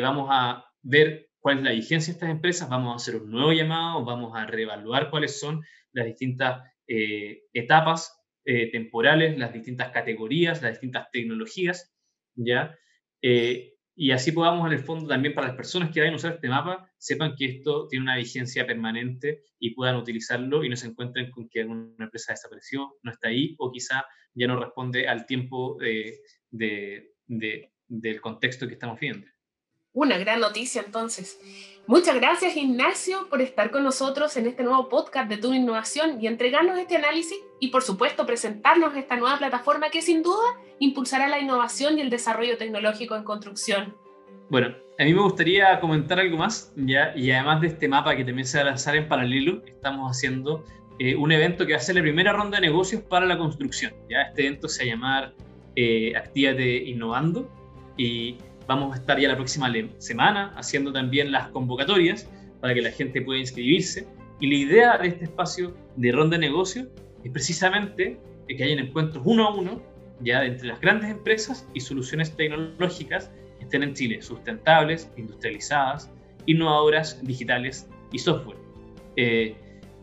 vamos 0.01 0.29
a 0.31 0.63
ver 0.81 1.29
cuál 1.45 1.59
es 1.59 1.63
la 1.63 1.71
vigencia 1.73 2.11
de 2.11 2.17
estas 2.17 2.29
empresas, 2.31 2.69
vamos 2.69 2.93
a 2.93 2.95
hacer 2.95 3.21
un 3.21 3.29
nuevo 3.29 3.53
llamado, 3.53 4.03
vamos 4.03 4.35
a 4.35 4.47
reevaluar 4.47 5.11
cuáles 5.11 5.39
son 5.39 5.63
las 5.91 6.07
distintas 6.07 6.63
eh, 6.87 7.43
etapas 7.53 8.19
eh, 8.45 8.71
temporales, 8.71 9.37
las 9.37 9.53
distintas 9.53 9.91
categorías, 9.91 10.63
las 10.63 10.71
distintas 10.71 11.09
tecnologías, 11.11 11.95
¿ya? 12.35 12.75
Eh, 13.21 13.74
y 13.95 14.11
así 14.11 14.33
podamos 14.33 14.67
en 14.67 14.73
el 14.73 14.83
fondo 14.83 15.07
también 15.07 15.33
para 15.33 15.47
las 15.47 15.55
personas 15.55 15.89
que 15.91 16.01
vayan 16.01 16.13
a 16.13 16.17
usar 16.17 16.33
este 16.33 16.49
mapa, 16.49 16.91
sepan 16.97 17.35
que 17.35 17.45
esto 17.45 17.87
tiene 17.87 18.03
una 18.03 18.17
vigencia 18.17 18.67
permanente 18.67 19.43
y 19.57 19.73
puedan 19.73 19.95
utilizarlo 19.95 20.63
y 20.63 20.69
no 20.69 20.75
se 20.75 20.87
encuentren 20.87 21.31
con 21.31 21.47
que 21.47 21.63
una 21.63 22.03
empresa 22.03 22.33
desapareció, 22.33 22.97
no 23.03 23.11
está 23.11 23.29
ahí 23.29 23.55
o 23.57 23.71
quizá 23.71 24.05
ya 24.33 24.47
no 24.47 24.59
responde 24.59 25.07
al 25.07 25.25
tiempo 25.25 25.77
de, 25.79 26.19
del 27.87 28.21
contexto 28.21 28.67
que 28.67 28.73
estamos 28.73 28.99
viendo. 28.99 29.27
Una 29.95 30.17
gran 30.17 30.41
noticia 30.41 30.83
entonces. 30.85 31.39
Muchas 31.87 32.15
gracias 32.15 32.57
Ignacio 32.57 33.29
por 33.29 33.41
estar 33.41 33.71
con 33.71 33.85
nosotros 33.85 34.35
en 34.35 34.45
este 34.45 34.61
nuevo 34.61 34.89
podcast 34.89 35.29
de 35.29 35.37
Tu 35.37 35.53
Innovación 35.53 36.21
y 36.21 36.27
entregarnos 36.27 36.77
este 36.77 36.97
análisis 36.97 37.37
y 37.61 37.69
por 37.69 37.81
supuesto 37.81 38.25
presentarnos 38.25 38.93
esta 38.97 39.15
nueva 39.15 39.37
plataforma 39.37 39.89
que 39.89 40.01
sin 40.01 40.21
duda 40.21 40.59
impulsará 40.79 41.29
la 41.29 41.39
innovación 41.39 41.97
y 41.97 42.01
el 42.01 42.09
desarrollo 42.09 42.57
tecnológico 42.57 43.15
en 43.15 43.23
construcción. 43.23 43.95
Bueno, 44.49 44.75
a 44.99 45.03
mí 45.05 45.13
me 45.13 45.21
gustaría 45.21 45.79
comentar 45.79 46.19
algo 46.19 46.35
más, 46.35 46.73
¿ya? 46.75 47.13
y 47.15 47.31
además 47.31 47.61
de 47.61 47.67
este 47.67 47.87
mapa 47.87 48.17
que 48.17 48.25
también 48.25 48.45
se 48.45 48.57
va 48.57 48.63
a 48.63 48.67
lanzar 48.71 48.97
en 48.97 49.07
paralelo, 49.07 49.63
estamos 49.65 50.11
haciendo 50.11 50.65
eh, 50.99 51.15
un 51.15 51.31
evento 51.31 51.65
que 51.65 51.71
va 51.71 51.77
a 51.77 51.81
ser 51.81 51.95
la 51.95 52.01
primera 52.01 52.33
ronda 52.33 52.59
de 52.59 52.67
negocios 52.67 53.01
para 53.01 53.25
la 53.25 53.37
construcción. 53.37 53.93
¿ya? 54.09 54.23
Este 54.23 54.45
evento 54.45 54.67
se 54.67 54.83
va 54.83 54.91
a 54.91 54.93
llamar 54.93 55.35
eh, 55.77 56.13
Actívate 56.17 56.83
Innovando 56.83 57.49
y 57.95 58.35
vamos 58.67 58.95
a 58.95 58.99
estar 58.99 59.19
ya 59.19 59.27
la 59.27 59.35
próxima 59.35 59.71
semana 59.97 60.53
haciendo 60.55 60.91
también 60.91 61.31
las 61.31 61.49
convocatorias 61.49 62.27
para 62.61 62.73
que 62.73 62.81
la 62.81 62.91
gente 62.91 63.21
pueda 63.21 63.39
inscribirse. 63.39 64.07
Y 64.39 64.47
la 64.47 64.55
idea 64.55 64.97
de 64.97 65.07
este 65.07 65.25
espacio 65.25 65.75
de 65.95 66.11
ronda 66.11 66.37
de 66.37 66.47
negocios 66.47 66.87
es 67.23 67.31
precisamente 67.31 68.19
que 68.47 68.63
hayan 68.63 68.79
encuentros 68.79 69.23
uno 69.25 69.47
a 69.47 69.55
uno 69.55 69.81
ya 70.21 70.45
entre 70.45 70.67
las 70.67 70.79
grandes 70.79 71.11
empresas 71.11 71.67
y 71.73 71.79
soluciones 71.79 72.35
tecnológicas 72.35 73.31
que 73.57 73.65
estén 73.65 73.83
en 73.83 73.93
Chile, 73.93 74.21
sustentables, 74.21 75.09
industrializadas, 75.17 76.11
innovadoras, 76.45 77.21
digitales 77.23 77.87
y 78.11 78.19
software. 78.19 78.57
Eh, 79.17 79.55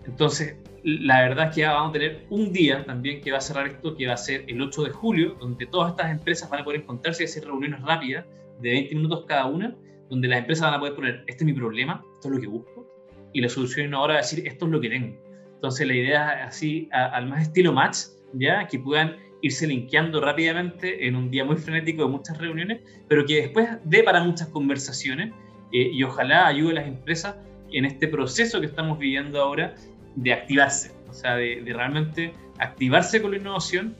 entonces, 0.04 0.56
la 0.84 1.22
verdad 1.22 1.48
es 1.48 1.54
que 1.54 1.64
vamos 1.64 1.90
a 1.90 1.92
tener 1.92 2.26
un 2.30 2.52
día 2.52 2.84
también 2.84 3.20
que 3.20 3.30
va 3.30 3.38
a 3.38 3.40
cerrar 3.40 3.68
esto, 3.68 3.96
que 3.96 4.06
va 4.06 4.14
a 4.14 4.16
ser 4.16 4.44
el 4.48 4.60
8 4.60 4.84
de 4.84 4.90
julio, 4.90 5.36
donde 5.40 5.66
todas 5.66 5.90
estas 5.90 6.10
empresas 6.10 6.50
van 6.50 6.60
a 6.60 6.64
poder 6.64 6.80
encontrarse 6.80 7.22
y 7.22 7.26
hacer 7.26 7.44
reuniones 7.44 7.80
rápidas 7.82 8.26
de 8.60 8.70
20 8.70 8.94
minutos 8.94 9.24
cada 9.26 9.46
una, 9.46 9.76
donde 10.10 10.28
las 10.28 10.40
empresas 10.40 10.66
van 10.66 10.74
a 10.74 10.78
poder 10.78 10.94
poner, 10.94 11.24
este 11.26 11.44
es 11.44 11.46
mi 11.46 11.52
problema, 11.52 12.04
esto 12.14 12.28
es 12.28 12.34
lo 12.34 12.40
que 12.40 12.46
busco, 12.46 12.86
y 13.32 13.40
la 13.40 13.48
solución 13.48 13.94
ahora 13.94 14.14
va 14.14 14.20
decir, 14.20 14.46
esto 14.46 14.66
es 14.66 14.70
lo 14.72 14.80
que 14.80 14.88
tengo. 14.88 15.16
Entonces 15.54 15.86
la 15.86 15.94
idea 15.94 16.40
es 16.40 16.48
así, 16.48 16.88
al 16.92 17.28
más 17.28 17.42
estilo 17.42 17.72
match, 17.72 17.98
¿ya? 18.34 18.66
que 18.66 18.78
puedan 18.78 19.16
irse 19.42 19.66
linkeando 19.66 20.20
rápidamente 20.20 21.06
en 21.06 21.16
un 21.16 21.30
día 21.30 21.44
muy 21.44 21.56
frenético 21.56 22.04
de 22.04 22.08
muchas 22.08 22.38
reuniones, 22.38 22.80
pero 23.08 23.24
que 23.26 23.42
después 23.42 23.68
dé 23.84 24.02
para 24.02 24.22
muchas 24.22 24.48
conversaciones 24.48 25.32
eh, 25.72 25.90
y 25.92 26.02
ojalá 26.02 26.46
ayude 26.46 26.72
a 26.72 26.74
las 26.74 26.86
empresas 26.86 27.36
en 27.72 27.84
este 27.84 28.08
proceso 28.08 28.60
que 28.60 28.66
estamos 28.66 28.98
viviendo 28.98 29.40
ahora 29.40 29.74
de 30.14 30.32
activarse, 30.32 30.92
o 31.08 31.12
sea, 31.12 31.36
de, 31.36 31.62
realmente 31.66 32.32
activarse 32.58 33.20
con 33.20 33.32
la 33.32 33.38
innovación 33.38 33.96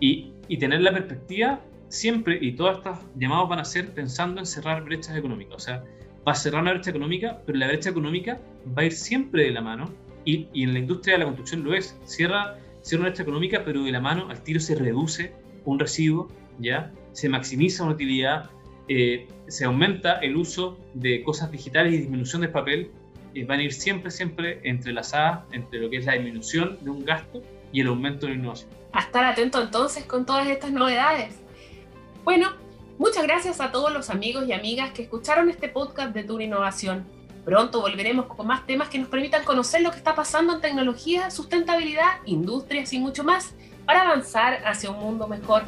y, 0.00 0.32
y, 0.48 0.56
tener 0.58 0.80
la 0.80 0.92
perspectiva 0.92 1.60
siempre, 1.92 2.38
y 2.40 2.52
todas 2.52 2.78
estas 2.78 3.00
llamadas 3.16 3.48
van 3.50 3.58
a 3.58 3.64
ser 3.64 3.92
pensando 3.92 4.40
en 4.40 4.46
cerrar 4.46 4.82
brechas 4.82 5.14
económicas, 5.14 5.54
o 5.56 5.58
sea, 5.58 5.84
va 6.26 6.32
a 6.32 6.34
cerrar 6.34 6.62
una 6.62 6.72
brecha 6.72 6.88
económica, 6.88 7.42
pero 7.44 7.58
la 7.58 7.66
brecha 7.66 7.90
económica 7.90 8.40
va 8.66 8.82
a 8.82 8.84
ir 8.86 8.92
siempre 8.92 9.44
de 9.44 9.50
la 9.50 9.60
mano, 9.60 9.90
y, 10.24 10.48
en 10.54 10.72
la 10.72 10.78
industria 10.78 11.14
de 11.14 11.18
la 11.18 11.24
construcción 11.26 11.64
lo 11.64 11.74
es, 11.74 11.94
cierra, 12.06 12.56
cierra 12.80 13.02
una 13.02 13.10
brecha 13.10 13.24
económica, 13.24 13.62
pero 13.64 13.84
de 13.84 13.92
la 13.92 14.00
mano 14.00 14.30
al 14.30 14.42
tiro 14.42 14.58
se 14.58 14.74
reduce 14.74 15.34
un 15.66 15.78
residuo, 15.78 16.28
¿ya? 16.58 16.90
se 17.12 17.28
maximiza 17.28 17.84
una 17.84 17.92
utilidad, 17.92 18.48
eh, 18.88 19.28
se 19.48 19.66
aumenta 19.66 20.14
el 20.20 20.36
uso 20.36 20.78
de 20.94 21.22
cosas 21.22 21.52
digitales 21.52 21.92
y 21.92 21.98
disminución 21.98 22.40
del 22.40 22.52
papel, 22.52 22.90
van 23.46 23.60
a 23.60 23.62
ir 23.64 23.72
siempre, 23.72 24.10
siempre 24.10 24.60
entrelazadas 24.64 25.44
entre 25.52 25.80
lo 25.80 25.90
que 25.90 25.98
es 25.98 26.06
la 26.06 26.14
disminución 26.14 26.78
de 26.80 26.90
un 26.90 27.04
gasto 27.04 27.42
y 27.70 27.82
el 27.82 27.88
aumento 27.88 28.26
de 28.26 28.32
la 28.32 28.38
innovación. 28.38 28.70
A 28.92 29.00
estar 29.00 29.24
atento 29.24 29.60
entonces 29.60 30.04
con 30.04 30.24
todas 30.24 30.46
estas 30.48 30.70
novedades. 30.72 31.41
Bueno, 32.24 32.52
muchas 32.98 33.24
gracias 33.24 33.60
a 33.60 33.72
todos 33.72 33.92
los 33.92 34.08
amigos 34.08 34.46
y 34.46 34.52
amigas 34.52 34.92
que 34.92 35.02
escucharon 35.02 35.50
este 35.50 35.68
podcast 35.68 36.14
de 36.14 36.22
Tour 36.22 36.40
Innovación. 36.40 37.04
Pronto 37.44 37.80
volveremos 37.80 38.26
con 38.26 38.46
más 38.46 38.64
temas 38.64 38.88
que 38.88 39.00
nos 39.00 39.08
permitan 39.08 39.44
conocer 39.44 39.82
lo 39.82 39.90
que 39.90 39.96
está 39.96 40.14
pasando 40.14 40.54
en 40.54 40.60
tecnología, 40.60 41.32
sustentabilidad, 41.32 42.18
industrias 42.24 42.92
y 42.92 43.00
mucho 43.00 43.24
más 43.24 43.54
para 43.86 44.02
avanzar 44.02 44.62
hacia 44.64 44.92
un 44.92 45.00
mundo 45.00 45.26
mejor. 45.26 45.64